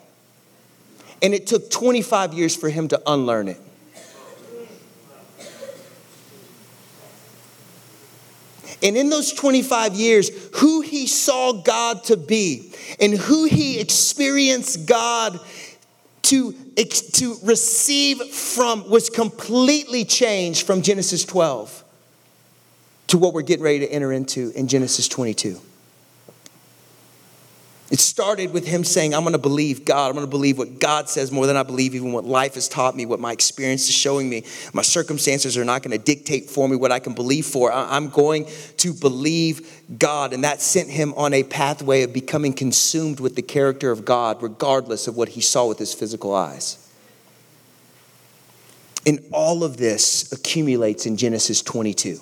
and 1.21 1.33
it 1.33 1.47
took 1.47 1.69
25 1.69 2.33
years 2.33 2.55
for 2.55 2.69
him 2.69 2.89
to 2.89 3.01
unlearn 3.07 3.47
it. 3.47 3.61
And 8.83 8.95
in 8.95 9.09
those 9.09 9.33
25 9.33 9.95
years, 9.95 10.29
who 10.57 10.81
he 10.81 11.07
saw 11.07 11.53
God 11.53 12.03
to 12.05 12.17
be 12.17 12.71
and 12.99 13.13
who 13.13 13.45
he 13.45 13.79
experienced 13.79 14.85
God 14.85 15.39
to, 16.23 16.53
to 17.13 17.37
receive 17.43 18.21
from 18.21 18.89
was 18.89 19.09
completely 19.09 20.05
changed 20.05 20.67
from 20.67 20.81
Genesis 20.81 21.23
12 21.25 21.83
to 23.07 23.17
what 23.17 23.33
we're 23.33 23.41
getting 23.41 23.63
ready 23.63 23.79
to 23.79 23.91
enter 23.91 24.11
into 24.11 24.51
in 24.51 24.67
Genesis 24.67 25.07
22. 25.07 25.59
It 27.89 27.99
started 27.99 28.51
with 28.51 28.67
him 28.67 28.83
saying, 28.83 29.15
I'm 29.15 29.21
going 29.21 29.31
to 29.31 29.39
believe 29.39 29.85
God. 29.85 30.07
I'm 30.09 30.13
going 30.13 30.25
to 30.25 30.29
believe 30.29 30.57
what 30.57 30.77
God 30.79 31.07
says 31.07 31.31
more 31.31 31.47
than 31.47 31.55
I 31.55 31.63
believe 31.63 31.95
even 31.95 32.11
what 32.11 32.25
life 32.25 32.55
has 32.55 32.67
taught 32.67 32.97
me, 32.97 33.05
what 33.05 33.21
my 33.21 33.31
experience 33.31 33.87
is 33.87 33.95
showing 33.95 34.29
me. 34.29 34.43
My 34.73 34.81
circumstances 34.81 35.57
are 35.57 35.63
not 35.63 35.83
going 35.83 35.97
to 35.97 36.03
dictate 36.03 36.49
for 36.49 36.67
me 36.67 36.75
what 36.75 36.91
I 36.91 36.99
can 36.99 37.13
believe 37.13 37.45
for. 37.45 37.71
I'm 37.71 38.09
going 38.09 38.45
to 38.77 38.93
believe 38.93 39.83
God. 39.97 40.33
And 40.33 40.43
that 40.43 40.61
sent 40.61 40.89
him 40.89 41.13
on 41.15 41.33
a 41.33 41.43
pathway 41.43 42.03
of 42.03 42.11
becoming 42.11 42.51
consumed 42.51 43.21
with 43.21 43.37
the 43.37 43.41
character 43.41 43.89
of 43.89 44.03
God, 44.03 44.43
regardless 44.43 45.07
of 45.07 45.15
what 45.15 45.29
he 45.29 45.39
saw 45.39 45.65
with 45.65 45.79
his 45.79 45.93
physical 45.93 46.35
eyes. 46.35 46.83
And 49.05 49.19
all 49.31 49.63
of 49.63 49.77
this 49.77 50.33
accumulates 50.33 51.05
in 51.05 51.15
Genesis 51.15 51.61
22. 51.61 52.19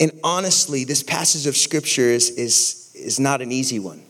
And 0.00 0.12
honestly, 0.24 0.82
this 0.82 1.04
passage 1.04 1.46
of 1.46 1.56
scripture 1.56 2.02
is, 2.02 2.30
is 2.30 2.87
is 2.98 3.20
not 3.20 3.40
an 3.40 3.52
easy 3.52 3.78
one. 3.78 4.02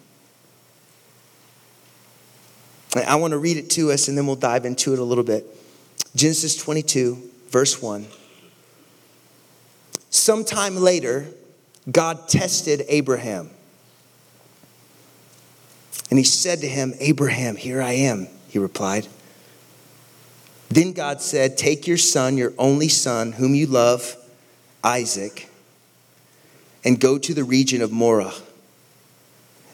I 3.07 3.17
want 3.17 3.33
to 3.33 3.39
read 3.39 3.57
it 3.57 3.71
to 3.71 3.91
us 3.91 4.09
and 4.09 4.17
then 4.17 4.27
we'll 4.27 4.37
dive 4.37 4.65
into 4.65 4.93
it 4.93 4.99
a 4.99 5.05
little 5.05 5.25
bit. 5.25 5.47
Genesis 6.17 6.57
22, 6.57 7.31
verse 7.51 7.81
1. 7.81 8.07
Sometime 10.11 10.77
later, 10.77 11.27
God 11.91 12.29
tested 12.29 12.85
Abraham. 12.89 13.51
And 16.11 16.19
he 16.19 16.25
said 16.25 16.61
to 16.63 16.69
him, 16.69 16.95
Abraham, 16.99 17.57
here 17.57 17.83
I 17.83 17.93
am, 17.93 18.29
he 18.49 18.59
replied. 18.59 19.07
Then 20.71 20.93
God 20.93 21.21
said, 21.21 21.59
Take 21.59 21.87
your 21.87 21.99
son, 21.99 22.39
your 22.39 22.55
only 22.59 22.89
son, 22.89 23.33
whom 23.33 23.55
you 23.55 23.67
love, 23.67 24.17
Isaac, 24.83 25.49
and 26.85 26.99
go 26.99 27.19
to 27.19 27.35
the 27.35 27.45
region 27.45 27.83
of 27.83 27.93
Moriah 27.93 28.33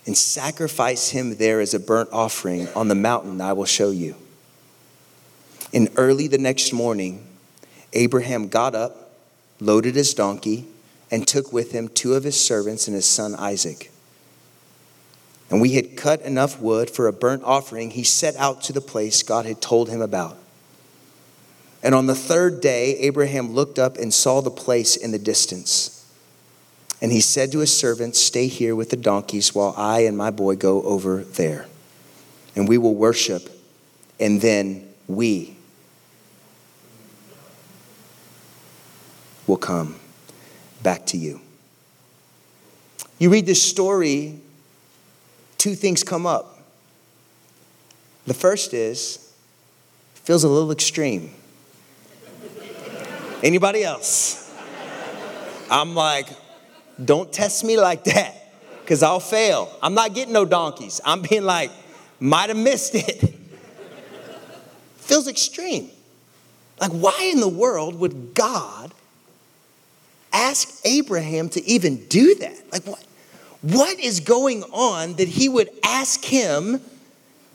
and 0.06 0.16
sacrifice 0.16 1.10
him 1.10 1.36
there 1.36 1.60
as 1.60 1.74
a 1.74 1.80
burnt 1.80 2.10
offering 2.12 2.68
on 2.74 2.88
the 2.88 2.94
mountain 2.94 3.40
I 3.40 3.52
will 3.52 3.64
show 3.64 3.90
you. 3.90 4.16
And 5.72 5.88
early 5.96 6.28
the 6.28 6.38
next 6.38 6.72
morning, 6.72 7.26
Abraham 7.92 8.48
got 8.48 8.74
up, 8.74 9.12
loaded 9.60 9.94
his 9.94 10.14
donkey, 10.14 10.66
and 11.10 11.26
took 11.26 11.52
with 11.52 11.72
him 11.72 11.88
two 11.88 12.14
of 12.14 12.24
his 12.24 12.40
servants 12.40 12.86
and 12.86 12.94
his 12.94 13.06
son 13.06 13.34
Isaac. 13.36 13.90
And 15.50 15.60
we 15.60 15.74
had 15.74 15.96
cut 15.96 16.22
enough 16.22 16.60
wood 16.60 16.90
for 16.90 17.06
a 17.06 17.12
burnt 17.12 17.42
offering. 17.44 17.90
He 17.90 18.02
set 18.02 18.34
out 18.36 18.62
to 18.62 18.72
the 18.72 18.80
place 18.80 19.22
God 19.22 19.46
had 19.46 19.60
told 19.60 19.88
him 19.88 20.00
about. 20.00 20.36
And 21.82 21.94
on 21.94 22.06
the 22.06 22.14
third 22.14 22.60
day, 22.60 22.96
Abraham 22.98 23.52
looked 23.52 23.78
up 23.78 23.96
and 23.98 24.12
saw 24.12 24.40
the 24.40 24.50
place 24.50 24.96
in 24.96 25.12
the 25.12 25.18
distance. 25.18 26.03
And 27.04 27.12
he 27.12 27.20
said 27.20 27.52
to 27.52 27.58
his 27.58 27.76
servants, 27.76 28.18
Stay 28.18 28.46
here 28.46 28.74
with 28.74 28.88
the 28.88 28.96
donkeys 28.96 29.54
while 29.54 29.74
I 29.76 30.00
and 30.06 30.16
my 30.16 30.30
boy 30.30 30.56
go 30.56 30.80
over 30.84 31.22
there. 31.22 31.66
And 32.56 32.66
we 32.66 32.78
will 32.78 32.94
worship, 32.94 33.46
and 34.18 34.40
then 34.40 34.88
we 35.06 35.54
will 39.46 39.58
come 39.58 39.96
back 40.82 41.04
to 41.08 41.18
you. 41.18 41.42
You 43.18 43.28
read 43.28 43.44
this 43.44 43.62
story, 43.62 44.40
two 45.58 45.74
things 45.74 46.02
come 46.02 46.24
up. 46.24 46.58
The 48.26 48.32
first 48.32 48.72
is, 48.72 49.30
feels 50.14 50.42
a 50.42 50.48
little 50.48 50.72
extreme. 50.72 51.34
Anybody 53.42 53.84
else? 53.84 54.50
I'm 55.70 55.94
like, 55.94 56.28
don't 57.02 57.32
test 57.32 57.64
me 57.64 57.78
like 57.78 58.04
that 58.04 58.34
because 58.80 59.02
I'll 59.02 59.20
fail. 59.20 59.70
I'm 59.82 59.94
not 59.94 60.14
getting 60.14 60.32
no 60.32 60.44
donkeys. 60.44 61.00
I'm 61.04 61.22
being 61.22 61.44
like, 61.44 61.70
might 62.20 62.48
have 62.48 62.58
missed 62.58 62.94
it. 62.94 63.34
Feels 64.96 65.28
extreme. 65.28 65.90
Like, 66.80 66.92
why 66.92 67.30
in 67.32 67.40
the 67.40 67.48
world 67.48 67.98
would 68.00 68.34
God 68.34 68.92
ask 70.32 70.80
Abraham 70.84 71.48
to 71.50 71.64
even 71.64 72.04
do 72.06 72.34
that? 72.36 72.72
Like, 72.72 72.84
what? 72.84 73.04
what 73.64 73.98
is 73.98 74.20
going 74.20 74.62
on 74.64 75.14
that 75.14 75.28
he 75.28 75.48
would 75.48 75.70
ask 75.82 76.22
him 76.22 76.80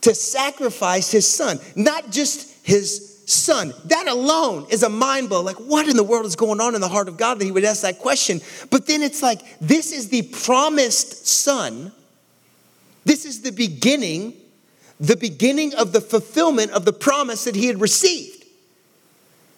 to 0.01 0.15
sacrifice 0.15 1.11
his 1.11 1.27
son? 1.27 1.59
Not 1.75 2.09
just 2.09 2.65
his 2.65 3.08
son. 3.29 3.73
That 3.85 4.07
alone 4.07 4.65
is 4.69 4.83
a 4.83 4.89
mind 4.89 5.29
blow. 5.29 5.41
Like, 5.41 5.57
what 5.57 5.87
in 5.87 5.95
the 5.95 6.03
world 6.03 6.25
is 6.25 6.35
going 6.35 6.59
on 6.59 6.75
in 6.75 6.81
the 6.81 6.87
heart 6.87 7.07
of 7.07 7.17
God 7.17 7.39
that 7.39 7.45
he 7.45 7.51
would 7.51 7.63
ask 7.63 7.81
that 7.83 7.99
question? 7.99 8.41
But 8.69 8.87
then 8.87 9.01
it's 9.01 9.21
like, 9.21 9.41
this 9.59 9.91
is 9.91 10.09
the 10.09 10.23
promised 10.23 11.27
son. 11.27 11.91
This 13.05 13.25
is 13.25 13.41
the 13.41 13.51
beginning, 13.51 14.33
the 14.99 15.15
beginning 15.15 15.73
of 15.75 15.93
the 15.93 16.01
fulfillment 16.01 16.71
of 16.71 16.85
the 16.85 16.93
promise 16.93 17.45
that 17.45 17.55
he 17.55 17.67
had 17.67 17.79
received. 17.79 18.45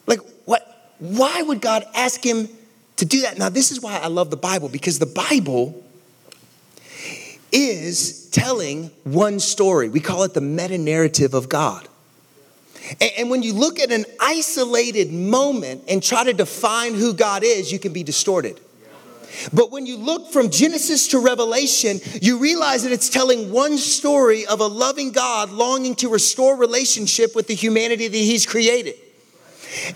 Like, 0.08 0.20
what? 0.46 0.96
Why 1.00 1.42
would 1.42 1.62
God 1.62 1.86
ask 1.96 2.24
him 2.24 2.50
to 2.98 3.06
do 3.06 3.22
that? 3.22 3.38
Now, 3.38 3.50
this 3.50 3.72
is 3.72 3.82
why 3.82 3.98
I 3.98 4.08
love 4.08 4.30
the 4.30 4.38
Bible, 4.38 4.70
because 4.70 5.00
the 5.00 5.06
Bible 5.06 5.84
is 7.52 8.30
telling 8.30 8.92
one 9.04 9.40
story. 9.40 9.90
We 9.90 10.00
call 10.00 10.24
it 10.24 10.34
the 10.34 10.42
meta 10.42 10.78
narrative 10.78 11.34
of 11.34 11.50
God. 11.50 11.88
And 13.00 13.30
when 13.30 13.44
you 13.44 13.54
look 13.54 13.80
at 13.80 13.92
an 13.92 14.06
isolated 14.20 15.12
moment 15.12 15.84
and 15.88 16.04
try 16.04 16.24
to 16.24 16.34
define 16.34 16.94
who 16.94 17.14
God 17.14 17.44
is, 17.44 17.72
you 17.72 17.80
can 17.80 17.94
be 17.94 18.04
distorted. 18.04 18.60
But 19.54 19.72
when 19.72 19.86
you 19.86 19.98
look 19.98 20.32
from 20.32 20.50
Genesis 20.50 21.10
to 21.10 21.20
Revelation, 21.20 22.00
you 22.22 22.38
realize 22.38 22.84
that 22.84 22.92
it's 22.92 23.10
telling 23.10 23.52
one 23.52 23.78
story 23.78 24.46
of 24.46 24.60
a 24.60 24.68
loving 24.68 25.12
God 25.12 25.52
longing 25.52 25.96
to 25.96 26.10
restore 26.10 26.58
relationship 26.58 27.36
with 27.36 27.48
the 27.48 27.56
humanity 27.56 28.08
that 28.08 28.18
He's 28.18 28.46
created. 28.46 28.96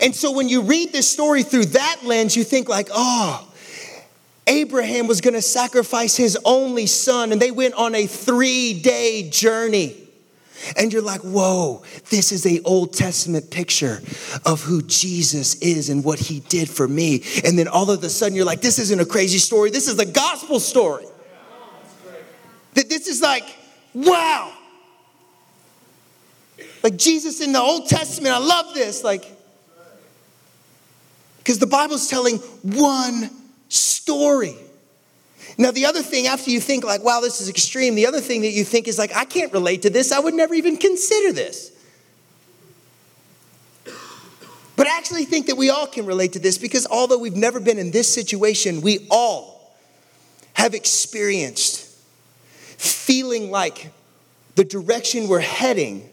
And 0.00 0.14
so 0.14 0.32
when 0.32 0.48
you 0.48 0.62
read 0.62 0.92
this 0.92 1.08
story 1.08 1.42
through 1.42 1.66
that 1.66 1.98
lens, 2.02 2.34
you 2.34 2.44
think, 2.44 2.68
like, 2.68 2.88
oh, 2.90 3.46
Abraham 4.46 5.06
was 5.06 5.20
gonna 5.20 5.42
sacrifice 5.42 6.16
his 6.16 6.38
only 6.44 6.86
son, 6.86 7.32
and 7.32 7.42
they 7.42 7.50
went 7.50 7.74
on 7.74 7.94
a 7.94 8.06
three 8.06 8.80
day 8.80 9.28
journey. 9.28 10.05
And 10.76 10.92
you're 10.92 11.02
like, 11.02 11.20
whoa, 11.20 11.82
this 12.10 12.32
is 12.32 12.46
a 12.46 12.60
Old 12.62 12.92
Testament 12.92 13.50
picture 13.50 14.02
of 14.44 14.62
who 14.62 14.82
Jesus 14.82 15.54
is 15.56 15.88
and 15.88 16.04
what 16.04 16.18
he 16.18 16.40
did 16.40 16.68
for 16.68 16.88
me. 16.88 17.22
And 17.44 17.58
then 17.58 17.68
all 17.68 17.90
of 17.90 18.02
a 18.02 18.08
sudden 18.08 18.34
you're 18.34 18.44
like, 18.44 18.60
this 18.60 18.78
isn't 18.78 19.00
a 19.00 19.06
crazy 19.06 19.38
story. 19.38 19.70
This 19.70 19.88
is 19.88 19.98
a 19.98 20.06
gospel 20.06 20.60
story. 20.60 21.04
That 22.74 22.88
this 22.88 23.06
is 23.06 23.22
like, 23.22 23.44
wow. 23.94 24.52
Like 26.82 26.96
Jesus 26.96 27.40
in 27.40 27.52
the 27.52 27.60
Old 27.60 27.88
Testament, 27.88 28.34
I 28.34 28.38
love 28.38 28.74
this. 28.74 29.02
Like, 29.02 29.24
because 31.38 31.58
the 31.58 31.66
Bible's 31.66 32.08
telling 32.08 32.38
one 32.62 33.30
story. 33.68 34.56
Now, 35.58 35.70
the 35.70 35.86
other 35.86 36.02
thing, 36.02 36.26
after 36.26 36.50
you 36.50 36.60
think, 36.60 36.84
like, 36.84 37.02
wow, 37.02 37.20
this 37.20 37.40
is 37.40 37.48
extreme, 37.48 37.94
the 37.94 38.06
other 38.06 38.20
thing 38.20 38.42
that 38.42 38.50
you 38.50 38.62
think 38.62 38.88
is, 38.88 38.98
like, 38.98 39.14
I 39.14 39.24
can't 39.24 39.52
relate 39.52 39.82
to 39.82 39.90
this. 39.90 40.12
I 40.12 40.18
would 40.18 40.34
never 40.34 40.54
even 40.54 40.76
consider 40.76 41.32
this. 41.32 41.72
But 44.76 44.86
I 44.86 44.98
actually 44.98 45.24
think 45.24 45.46
that 45.46 45.56
we 45.56 45.70
all 45.70 45.86
can 45.86 46.04
relate 46.04 46.34
to 46.34 46.38
this 46.38 46.58
because 46.58 46.86
although 46.86 47.16
we've 47.18 47.34
never 47.36 47.58
been 47.60 47.78
in 47.78 47.90
this 47.90 48.12
situation, 48.12 48.82
we 48.82 49.06
all 49.10 49.74
have 50.52 50.74
experienced 50.74 51.86
feeling 52.76 53.50
like 53.50 53.90
the 54.54 54.64
direction 54.64 55.28
we're 55.28 55.40
heading 55.40 56.08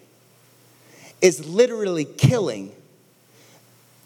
is 1.22 1.46
literally 1.46 2.06
killing 2.06 2.72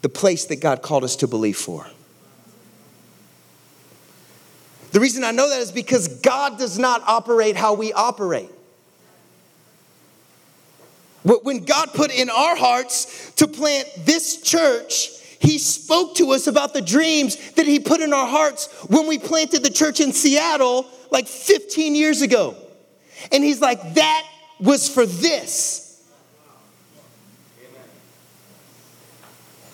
the 0.01 0.09
place 0.09 0.45
that 0.45 0.61
God 0.61 0.81
called 0.81 1.03
us 1.03 1.15
to 1.17 1.27
believe 1.27 1.57
for. 1.57 1.85
The 4.91 4.99
reason 4.99 5.23
I 5.23 5.31
know 5.31 5.49
that 5.49 5.59
is 5.59 5.71
because 5.71 6.07
God 6.07 6.57
does 6.57 6.79
not 6.79 7.03
operate 7.07 7.55
how 7.55 7.73
we 7.73 7.93
operate. 7.93 8.49
When 11.23 11.65
God 11.65 11.93
put 11.93 12.11
in 12.11 12.29
our 12.29 12.55
hearts 12.55 13.31
to 13.33 13.47
plant 13.47 13.89
this 14.05 14.41
church, 14.41 15.09
He 15.39 15.57
spoke 15.57 16.15
to 16.15 16.31
us 16.31 16.47
about 16.47 16.73
the 16.73 16.81
dreams 16.81 17.51
that 17.51 17.65
He 17.65 17.79
put 17.79 17.99
in 17.99 18.13
our 18.13 18.27
hearts 18.27 18.67
when 18.87 19.07
we 19.07 19.17
planted 19.17 19.63
the 19.63 19.69
church 19.69 19.99
in 19.99 20.13
Seattle 20.13 20.85
like 21.11 21.27
15 21.27 21.95
years 21.95 22.21
ago. 22.21 22.55
And 23.31 23.43
He's 23.43 23.59
like, 23.59 23.95
that 23.95 24.25
was 24.59 24.87
for 24.87 25.05
this. 25.05 25.83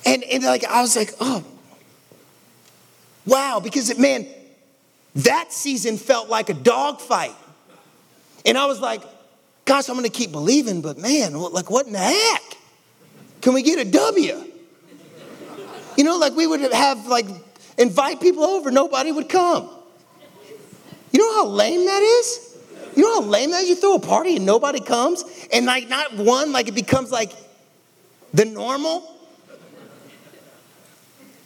And, 0.05 0.23
and 0.23 0.43
like 0.43 0.65
I 0.65 0.81
was 0.81 0.95
like, 0.95 1.11
oh, 1.19 1.43
wow, 3.25 3.61
because 3.63 3.89
it, 3.89 3.99
man, 3.99 4.27
that 5.15 5.53
season 5.53 5.97
felt 5.97 6.29
like 6.29 6.49
a 6.49 6.53
dogfight. 6.53 7.35
And 8.45 8.57
I 8.57 8.65
was 8.65 8.79
like, 8.79 9.01
gosh, 9.65 9.89
I'm 9.89 9.95
gonna 9.95 10.09
keep 10.09 10.31
believing, 10.31 10.81
but 10.81 10.97
man, 10.97 11.33
like 11.33 11.69
what 11.69 11.87
in 11.87 11.93
the 11.93 11.99
heck? 11.99 12.57
Can 13.41 13.53
we 13.53 13.61
get 13.61 13.79
a 13.79 13.89
W? 13.89 14.43
You 15.97 16.03
know, 16.03 16.17
like 16.17 16.35
we 16.35 16.47
would 16.47 16.61
have 16.61 17.07
like 17.07 17.27
invite 17.77 18.21
people 18.21 18.43
over, 18.43 18.71
nobody 18.71 19.11
would 19.11 19.29
come. 19.29 19.69
You 21.11 21.19
know 21.19 21.33
how 21.35 21.45
lame 21.47 21.85
that 21.85 22.01
is? 22.01 22.57
You 22.95 23.03
know 23.03 23.21
how 23.21 23.27
lame 23.27 23.51
that 23.51 23.63
is? 23.63 23.69
You 23.69 23.75
throw 23.75 23.95
a 23.95 23.99
party 23.99 24.37
and 24.37 24.45
nobody 24.45 24.79
comes, 24.79 25.23
and 25.51 25.65
like 25.65 25.89
not 25.89 26.15
one, 26.15 26.51
like 26.51 26.67
it 26.67 26.75
becomes 26.75 27.11
like 27.11 27.31
the 28.33 28.45
normal. 28.45 29.09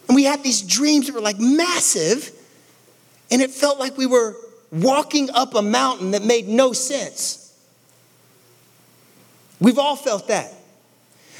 And 0.07 0.15
we 0.15 0.23
had 0.23 0.41
these 0.41 0.61
dreams 0.61 1.07
that 1.07 1.13
were 1.13 1.21
like 1.21 1.39
massive, 1.39 2.31
and 3.31 3.41
it 3.41 3.51
felt 3.51 3.79
like 3.79 3.97
we 3.97 4.05
were 4.05 4.35
walking 4.71 5.29
up 5.31 5.55
a 5.55 5.61
mountain 5.61 6.11
that 6.11 6.23
made 6.23 6.47
no 6.47 6.73
sense. 6.73 7.43
We've 9.59 9.79
all 9.79 9.95
felt 9.95 10.27
that. 10.27 10.53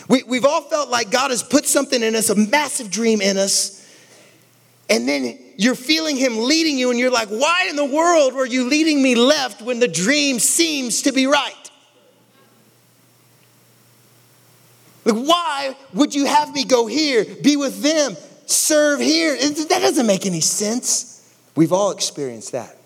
We, 0.07 0.23
we've 0.23 0.45
all 0.45 0.61
felt 0.61 0.89
like 0.89 1.11
God 1.11 1.31
has 1.31 1.43
put 1.43 1.65
something 1.65 2.01
in 2.01 2.15
us, 2.15 2.29
a 2.29 2.35
massive 2.35 2.89
dream 2.89 3.21
in 3.21 3.37
us, 3.37 3.85
and 4.89 5.07
then 5.07 5.37
you're 5.57 5.75
feeling 5.75 6.15
Him 6.15 6.37
leading 6.37 6.77
you, 6.77 6.89
and 6.91 6.99
you're 6.99 7.11
like, 7.11 7.27
why 7.27 7.67
in 7.69 7.75
the 7.75 7.85
world 7.85 8.33
were 8.33 8.45
you 8.45 8.69
leading 8.69 9.01
me 9.03 9.15
left 9.15 9.61
when 9.61 9.79
the 9.79 9.87
dream 9.87 10.39
seems 10.39 11.01
to 11.03 11.11
be 11.11 11.27
right? 11.27 11.53
Like, 15.03 15.15
why 15.15 15.75
would 15.93 16.15
you 16.15 16.25
have 16.25 16.53
me 16.53 16.63
go 16.63 16.85
here, 16.85 17.25
be 17.41 17.57
with 17.57 17.81
them, 17.81 18.15
serve 18.45 18.99
here? 18.99 19.35
That 19.35 19.79
doesn't 19.81 20.07
make 20.07 20.25
any 20.25 20.41
sense. 20.41 21.16
We've 21.57 21.73
all 21.73 21.89
experienced 21.89 22.51
that. 22.51 22.77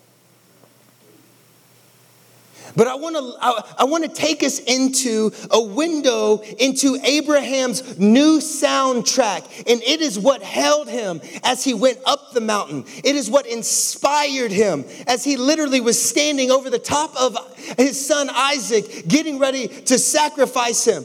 But 2.73 2.87
I 2.87 2.95
want 2.95 3.17
to 3.17 3.75
I, 3.77 3.83
want 3.83 4.05
to 4.05 4.09
take 4.09 4.43
us 4.43 4.59
into 4.59 5.31
a 5.51 5.61
window 5.61 6.37
into 6.37 6.97
Abraham's 7.03 7.99
new 7.99 8.39
soundtrack 8.39 9.45
and 9.69 9.83
it 9.83 9.99
is 9.99 10.17
what 10.17 10.41
held 10.41 10.87
him 10.87 11.19
as 11.43 11.65
he 11.65 11.73
went 11.73 11.99
up 12.05 12.31
the 12.31 12.39
mountain. 12.39 12.85
It 13.03 13.17
is 13.17 13.29
what 13.29 13.45
inspired 13.45 14.53
him 14.53 14.85
as 15.05 15.25
he 15.25 15.35
literally 15.35 15.81
was 15.81 16.01
standing 16.01 16.49
over 16.49 16.69
the 16.69 16.79
top 16.79 17.13
of 17.17 17.37
his 17.77 18.07
son 18.07 18.29
Isaac 18.31 19.05
getting 19.05 19.37
ready 19.37 19.67
to 19.67 19.99
sacrifice 19.99 20.85
him. 20.85 21.03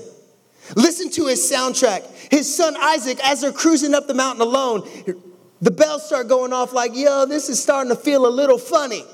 Listen 0.74 1.10
to 1.10 1.26
his 1.26 1.40
soundtrack. 1.40 2.04
His 2.30 2.52
son 2.54 2.76
Isaac 2.76 3.18
as 3.24 3.40
they're 3.40 3.52
cruising 3.52 3.94
up 3.94 4.06
the 4.06 4.14
mountain 4.14 4.42
alone, 4.42 4.88
the 5.60 5.70
bells 5.70 6.06
start 6.06 6.28
going 6.28 6.52
off 6.52 6.72
like, 6.72 6.94
yo, 6.94 7.26
this 7.26 7.48
is 7.48 7.62
starting 7.62 7.90
to 7.90 7.96
feel 7.96 8.26
a 8.26 8.28
little 8.28 8.58
funny. 8.58 9.04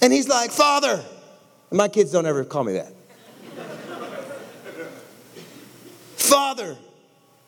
And 0.00 0.12
he's 0.12 0.28
like, 0.28 0.50
Father. 0.50 1.02
And 1.70 1.78
my 1.78 1.88
kids 1.88 2.12
don't 2.12 2.26
ever 2.26 2.44
call 2.44 2.64
me 2.64 2.74
that. 2.74 2.92
Father. 6.16 6.76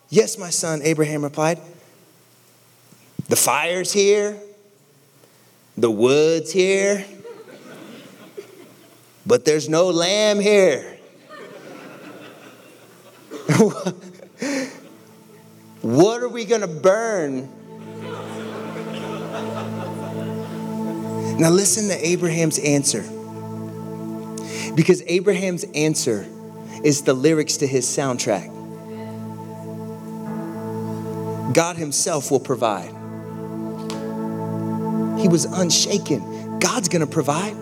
Yes, 0.09 0.39
my 0.39 0.51
son, 0.51 0.81
Abraham 0.83 1.23
replied. 1.23 1.61
The 3.29 3.37
fire's 3.37 3.93
here, 3.93 4.39
the 5.77 5.91
wood's 5.91 6.51
here, 6.51 7.05
but 9.27 9.45
there's 9.45 9.69
no 9.69 9.89
lamb 9.91 10.41
here. 10.41 10.97
What 15.89 16.23
are 16.23 16.29
we 16.29 16.45
going 16.45 16.61
to 16.61 16.67
burn? 16.67 17.49
Now, 21.39 21.49
listen 21.49 21.89
to 21.89 22.07
Abraham's 22.07 22.59
answer. 22.59 23.01
Because 24.75 25.03
Abraham's 25.07 25.65
answer 25.75 26.27
is 26.85 27.05
the 27.05 27.15
lyrics 27.15 27.57
to 27.59 27.67
his 27.67 27.87
soundtrack. 27.87 28.55
God 31.55 31.77
Himself 31.79 32.31
will 32.31 32.41
provide. 32.41 32.91
He 35.19 35.29
was 35.29 35.47
unshaken. 35.47 36.59
God's 36.59 36.91
gonna 36.91 37.07
provide. 37.07 37.55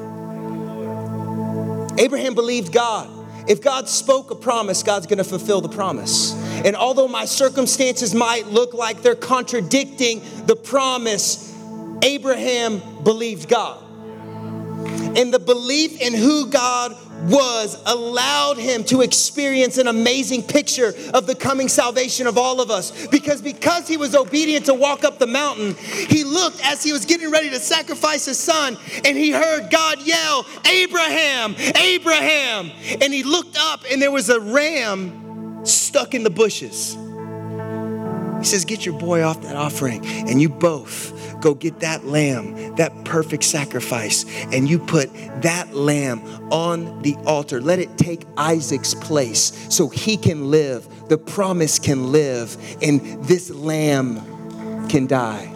Abraham 1.96 2.34
believed 2.34 2.72
God. 2.72 3.08
If 3.48 3.62
God 3.62 3.88
spoke 3.88 4.32
a 4.32 4.34
promise, 4.34 4.82
God's 4.82 5.06
gonna 5.06 5.22
fulfill 5.22 5.60
the 5.60 5.68
promise. 5.68 6.34
And 6.64 6.76
although 6.76 7.08
my 7.08 7.24
circumstances 7.24 8.14
might 8.14 8.46
look 8.46 8.74
like 8.74 9.02
they're 9.02 9.14
contradicting 9.14 10.22
the 10.46 10.56
promise, 10.56 11.54
Abraham 12.02 12.80
believed 13.02 13.48
God. 13.48 13.82
And 15.16 15.32
the 15.32 15.38
belief 15.38 16.00
in 16.00 16.12
who 16.12 16.50
God 16.50 16.94
was 17.24 17.82
allowed 17.86 18.58
him 18.58 18.84
to 18.84 19.00
experience 19.00 19.78
an 19.78 19.86
amazing 19.86 20.42
picture 20.42 20.92
of 21.14 21.26
the 21.26 21.34
coming 21.34 21.68
salvation 21.68 22.26
of 22.26 22.36
all 22.36 22.60
of 22.60 22.70
us. 22.70 23.06
Because 23.06 23.40
because 23.40 23.88
he 23.88 23.96
was 23.96 24.14
obedient 24.14 24.66
to 24.66 24.74
walk 24.74 25.04
up 25.04 25.18
the 25.18 25.26
mountain 25.26 25.74
he 26.08 26.24
looked 26.24 26.60
as 26.64 26.82
he 26.82 26.92
was 26.92 27.04
getting 27.04 27.30
ready 27.30 27.48
to 27.50 27.58
sacrifice 27.58 28.26
his 28.26 28.38
son 28.38 28.76
and 29.04 29.16
he 29.16 29.30
heard 29.30 29.70
God 29.70 30.02
yell 30.02 30.44
Abraham! 30.70 31.54
Abraham! 31.80 32.70
And 33.00 33.12
he 33.14 33.22
looked 33.22 33.56
up 33.58 33.84
and 33.90 34.00
there 34.00 34.10
was 34.10 34.28
a 34.28 34.40
ram 34.40 35.25
stuck 35.66 36.14
in 36.14 36.22
the 36.22 36.30
bushes 36.30 36.96
he 38.38 38.44
says 38.44 38.64
get 38.64 38.84
your 38.84 38.98
boy 38.98 39.22
off 39.22 39.42
that 39.42 39.56
offering 39.56 40.04
and 40.06 40.40
you 40.40 40.48
both 40.48 41.40
go 41.40 41.54
get 41.54 41.80
that 41.80 42.04
lamb, 42.04 42.76
that 42.76 43.04
perfect 43.04 43.44
sacrifice, 43.44 44.24
and 44.52 44.68
you 44.68 44.78
put 44.78 45.12
that 45.42 45.74
lamb 45.74 46.20
on 46.52 47.02
the 47.02 47.14
altar. 47.26 47.60
Let 47.60 47.78
it 47.78 47.96
take 47.98 48.24
Isaac's 48.36 48.94
place 48.94 49.66
so 49.74 49.88
he 49.88 50.16
can 50.16 50.50
live, 50.50 51.08
the 51.08 51.18
promise 51.18 51.78
can 51.78 52.12
live, 52.12 52.56
and 52.82 53.00
this 53.24 53.50
lamb 53.50 54.88
can 54.88 55.06
die. 55.06 55.52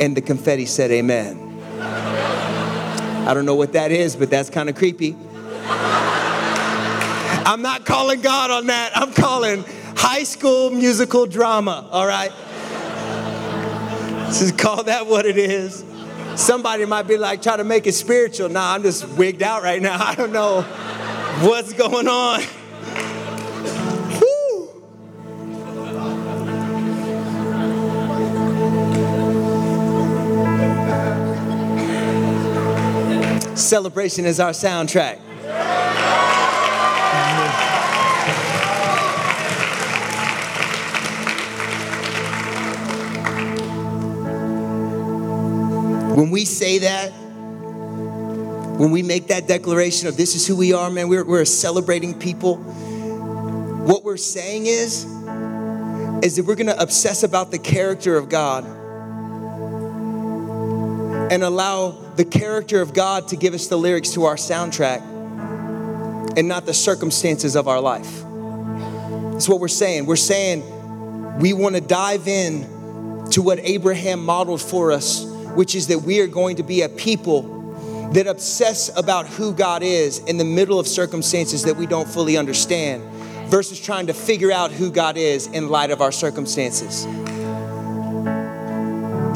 And 0.00 0.16
the 0.16 0.22
confetti 0.22 0.66
said, 0.66 0.90
Amen. 0.90 1.40
I 1.80 3.32
don't 3.32 3.46
know 3.46 3.54
what 3.54 3.72
that 3.72 3.90
is, 3.90 4.16
but 4.16 4.28
that's 4.28 4.50
kind 4.50 4.68
of 4.68 4.74
creepy. 4.74 5.16
I'm 7.46 7.60
not 7.60 7.84
calling 7.84 8.22
God 8.22 8.50
on 8.50 8.66
that. 8.68 8.96
I'm 8.96 9.12
calling 9.12 9.64
high 9.96 10.22
school 10.22 10.70
musical 10.70 11.26
drama, 11.26 11.86
all 11.90 12.06
right? 12.06 12.32
Just 14.28 14.56
call 14.56 14.84
that 14.84 15.06
what 15.06 15.26
it 15.26 15.36
is. 15.36 15.84
Somebody 16.36 16.86
might 16.86 17.06
be 17.06 17.18
like, 17.18 17.42
try 17.42 17.56
to 17.56 17.64
make 17.64 17.86
it 17.86 17.92
spiritual. 17.92 18.48
Nah, 18.48 18.74
I'm 18.74 18.82
just 18.82 19.06
wigged 19.10 19.42
out 19.42 19.62
right 19.62 19.80
now. 19.80 19.96
I 20.04 20.14
don't 20.14 20.32
know 20.32 20.62
what's 21.42 21.74
going 21.74 22.08
on. 22.08 22.42
Celebration 33.54 34.24
is 34.24 34.40
our 34.40 34.50
soundtrack. 34.50 35.23
When 46.14 46.30
we 46.30 46.44
say 46.44 46.78
that, 46.78 47.08
when 47.08 48.92
we 48.92 49.02
make 49.02 49.26
that 49.28 49.48
declaration 49.48 50.06
of 50.06 50.16
this 50.16 50.36
is 50.36 50.46
who 50.46 50.54
we 50.54 50.72
are, 50.72 50.88
man, 50.88 51.08
we're, 51.08 51.24
we're 51.24 51.42
a 51.42 51.46
celebrating 51.46 52.16
people. 52.16 52.58
What 52.58 54.04
we're 54.04 54.16
saying 54.16 54.66
is, 54.66 55.02
is 56.22 56.36
that 56.36 56.44
we're 56.46 56.54
gonna 56.54 56.76
obsess 56.78 57.24
about 57.24 57.50
the 57.50 57.58
character 57.58 58.16
of 58.16 58.28
God 58.28 58.64
and 61.32 61.42
allow 61.42 61.90
the 62.14 62.24
character 62.24 62.80
of 62.80 62.94
God 62.94 63.26
to 63.28 63.36
give 63.36 63.52
us 63.52 63.66
the 63.66 63.76
lyrics 63.76 64.10
to 64.12 64.22
our 64.22 64.36
soundtrack 64.36 65.00
and 66.38 66.46
not 66.46 66.64
the 66.64 66.74
circumstances 66.74 67.56
of 67.56 67.66
our 67.66 67.80
life. 67.80 68.22
That's 69.32 69.48
what 69.48 69.58
we're 69.58 69.66
saying. 69.66 70.06
We're 70.06 70.14
saying 70.14 71.40
we 71.40 71.54
wanna 71.54 71.80
dive 71.80 72.28
in 72.28 73.28
to 73.32 73.42
what 73.42 73.58
Abraham 73.58 74.24
modeled 74.24 74.62
for 74.62 74.92
us 74.92 75.33
which 75.54 75.74
is 75.74 75.86
that 75.88 76.00
we 76.00 76.20
are 76.20 76.26
going 76.26 76.56
to 76.56 76.62
be 76.62 76.82
a 76.82 76.88
people 76.88 77.54
that 78.12 78.26
obsess 78.26 78.96
about 78.96 79.26
who 79.26 79.52
God 79.52 79.82
is 79.82 80.18
in 80.20 80.36
the 80.36 80.44
middle 80.44 80.78
of 80.78 80.86
circumstances 80.86 81.64
that 81.64 81.76
we 81.76 81.86
don't 81.86 82.08
fully 82.08 82.36
understand 82.36 83.02
versus 83.50 83.80
trying 83.80 84.06
to 84.06 84.14
figure 84.14 84.52
out 84.52 84.70
who 84.70 84.90
God 84.90 85.16
is 85.16 85.46
in 85.48 85.68
light 85.68 85.90
of 85.90 86.00
our 86.00 86.12
circumstances. 86.12 87.02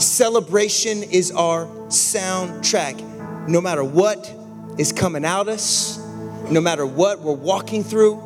Celebration 0.03 1.03
is 1.03 1.33
our 1.33 1.67
soundtrack. 1.89 3.49
No 3.49 3.61
matter 3.61 3.83
what 3.83 4.33
is 4.79 4.93
coming 4.93 5.25
out 5.25 5.49
us, 5.49 5.99
no 6.51 6.61
matter 6.61 6.87
what 6.87 7.21
we're 7.21 7.33
walking 7.33 7.83
through, 7.83 8.17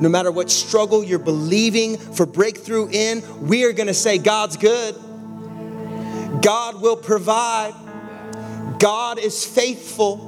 no 0.00 0.08
matter 0.08 0.30
what 0.30 0.50
struggle 0.50 1.04
you're 1.04 1.18
believing 1.18 1.98
for 1.98 2.24
breakthrough 2.24 2.88
in, 2.90 3.22
we 3.46 3.64
are 3.64 3.72
gonna 3.72 3.92
say, 3.92 4.16
God's 4.16 4.56
good. 4.56 4.94
God 6.42 6.80
will 6.80 6.96
provide. 6.96 7.74
God 8.78 9.18
is 9.18 9.44
faithful. 9.44 10.26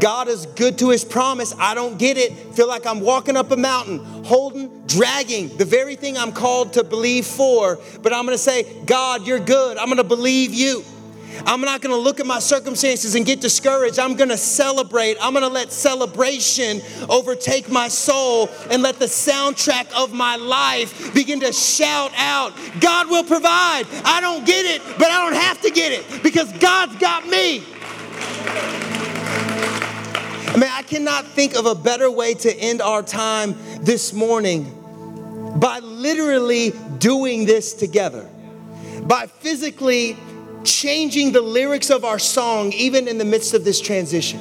God 0.00 0.28
is 0.28 0.46
good 0.46 0.78
to 0.78 0.90
his 0.90 1.04
promise. 1.04 1.54
I 1.58 1.74
don't 1.74 1.98
get 1.98 2.16
it. 2.16 2.32
Feel 2.54 2.68
like 2.68 2.86
I'm 2.86 3.00
walking 3.00 3.36
up 3.36 3.50
a 3.50 3.56
mountain, 3.56 3.98
holding, 4.24 4.86
dragging 4.86 5.56
the 5.56 5.64
very 5.64 5.96
thing 5.96 6.16
I'm 6.16 6.32
called 6.32 6.74
to 6.74 6.84
believe 6.84 7.26
for. 7.26 7.78
But 8.02 8.12
I'm 8.12 8.24
going 8.24 8.36
to 8.36 8.42
say, 8.42 8.84
God, 8.84 9.26
you're 9.26 9.40
good. 9.40 9.76
I'm 9.76 9.86
going 9.86 9.98
to 9.98 10.04
believe 10.04 10.52
you. 10.52 10.84
I'm 11.46 11.60
not 11.60 11.80
gonna 11.80 11.96
look 11.96 12.20
at 12.20 12.26
my 12.26 12.38
circumstances 12.38 13.14
and 13.14 13.26
get 13.26 13.40
discouraged. 13.40 13.98
I'm 13.98 14.14
gonna 14.14 14.36
celebrate. 14.36 15.16
I'm 15.20 15.34
gonna 15.34 15.48
let 15.48 15.72
celebration 15.72 16.80
overtake 17.08 17.70
my 17.70 17.88
soul 17.88 18.48
and 18.70 18.82
let 18.82 18.98
the 18.98 19.06
soundtrack 19.06 19.92
of 19.94 20.12
my 20.12 20.36
life 20.36 21.14
begin 21.14 21.40
to 21.40 21.52
shout 21.52 22.12
out 22.16 22.52
God 22.80 23.08
will 23.08 23.24
provide. 23.24 23.84
I 24.04 24.20
don't 24.20 24.46
get 24.46 24.64
it, 24.66 24.82
but 24.98 25.10
I 25.10 25.24
don't 25.24 25.40
have 25.40 25.60
to 25.62 25.70
get 25.70 25.92
it 25.92 26.22
because 26.22 26.52
God's 26.54 26.96
got 26.96 27.26
me. 27.26 27.62
I 30.46 30.56
mean, 30.56 30.70
I 30.70 30.82
cannot 30.82 31.26
think 31.26 31.56
of 31.56 31.66
a 31.66 31.74
better 31.74 32.10
way 32.10 32.34
to 32.34 32.56
end 32.56 32.80
our 32.80 33.02
time 33.02 33.56
this 33.80 34.12
morning 34.12 34.70
by 35.56 35.80
literally 35.80 36.72
doing 36.98 37.44
this 37.44 37.74
together, 37.74 38.28
by 39.02 39.26
physically 39.26 40.16
changing 40.64 41.32
the 41.32 41.40
lyrics 41.40 41.90
of 41.90 42.04
our 42.04 42.18
song 42.18 42.72
even 42.72 43.08
in 43.08 43.18
the 43.18 43.24
midst 43.24 43.54
of 43.54 43.64
this 43.64 43.80
transition. 43.80 44.40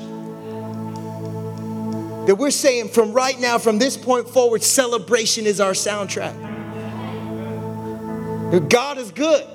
That 2.26 2.36
we're 2.36 2.52
saying 2.52 2.90
from 2.90 3.12
right 3.12 3.40
now, 3.40 3.58
from 3.58 3.80
this 3.80 3.98
point 3.98 4.30
forward, 4.30 4.64
celebration 4.64 5.46
is 5.46 5.60
our 5.60 5.74
soundtrack. 5.74 6.52
God 8.70 8.98
is 8.98 9.12
good. 9.12 9.46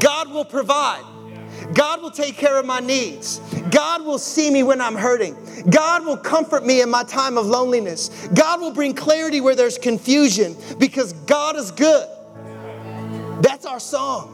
God 0.00 0.30
will 0.30 0.44
provide. 0.44 1.02
God 1.72 2.02
will 2.02 2.10
take 2.10 2.36
care 2.36 2.58
of 2.58 2.66
my 2.66 2.80
needs. 2.80 3.38
God 3.70 4.04
will 4.04 4.18
see 4.18 4.50
me 4.50 4.62
when 4.62 4.80
I'm 4.80 4.96
hurting. 4.96 5.36
God 5.70 6.04
will 6.04 6.18
comfort 6.18 6.66
me 6.66 6.82
in 6.82 6.90
my 6.90 7.04
time 7.04 7.38
of 7.38 7.46
loneliness. 7.46 8.28
God 8.34 8.60
will 8.60 8.72
bring 8.72 8.94
clarity 8.94 9.40
where 9.40 9.54
there's 9.54 9.78
confusion 9.78 10.56
because 10.78 11.12
God 11.12 11.56
is 11.56 11.70
good. 11.70 12.08
That's 13.40 13.64
our 13.64 13.80
song. 13.80 14.33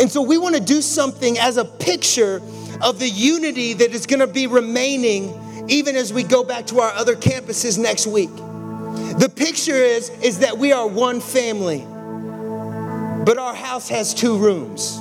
And 0.00 0.10
so 0.10 0.22
we 0.22 0.38
want 0.38 0.54
to 0.56 0.60
do 0.60 0.82
something 0.82 1.38
as 1.38 1.56
a 1.56 1.64
picture 1.64 2.42
of 2.80 2.98
the 2.98 3.08
unity 3.08 3.74
that 3.74 3.92
is 3.92 4.06
going 4.06 4.20
to 4.20 4.26
be 4.26 4.46
remaining 4.46 5.66
even 5.68 5.96
as 5.96 6.12
we 6.12 6.22
go 6.22 6.44
back 6.44 6.66
to 6.66 6.80
our 6.80 6.92
other 6.92 7.14
campuses 7.16 7.78
next 7.78 8.06
week. 8.06 8.34
The 8.34 9.30
picture 9.34 9.74
is, 9.74 10.10
is 10.22 10.40
that 10.40 10.58
we 10.58 10.72
are 10.72 10.86
one 10.86 11.20
family, 11.20 11.78
but 13.24 13.38
our 13.38 13.54
house 13.54 13.88
has 13.88 14.12
two 14.12 14.36
rooms. 14.36 14.98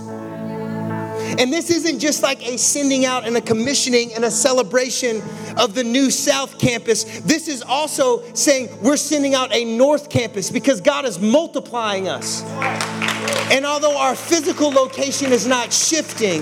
And 1.39 1.51
this 1.51 1.71
isn't 1.71 1.99
just 1.99 2.21
like 2.21 2.47
a 2.47 2.58
sending 2.58 3.06
out 3.06 3.25
and 3.25 3.36
a 3.36 3.41
commissioning 3.41 4.13
and 4.13 4.23
a 4.23 4.29
celebration 4.32 5.21
of 5.58 5.73
the 5.73 5.84
new 5.84 6.12
South 6.12 6.60
Campus. 6.60 7.21
This 7.21 7.47
is 7.47 7.63
also 7.63 8.23
saying 8.34 8.69
we're 8.82 8.97
sending 8.97 9.34
out 9.34 9.51
a 9.51 9.65
North 9.65 10.10
Campus 10.10 10.51
because 10.51 10.79
God 10.79 11.06
is 11.06 11.19
multiplying 11.19 12.08
us. 12.08 12.43
And 13.53 13.67
although 13.67 13.95
our 13.99 14.15
physical 14.15 14.71
location 14.71 15.31
is 15.31 15.45
not 15.45 15.71
shifting, 15.71 16.41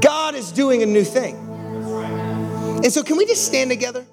God 0.00 0.34
is 0.34 0.52
doing 0.52 0.82
a 0.82 0.86
new 0.86 1.02
thing. 1.02 1.36
And 2.84 2.92
so, 2.92 3.02
can 3.02 3.16
we 3.16 3.24
just 3.24 3.46
stand 3.46 3.70
together? 3.70 4.04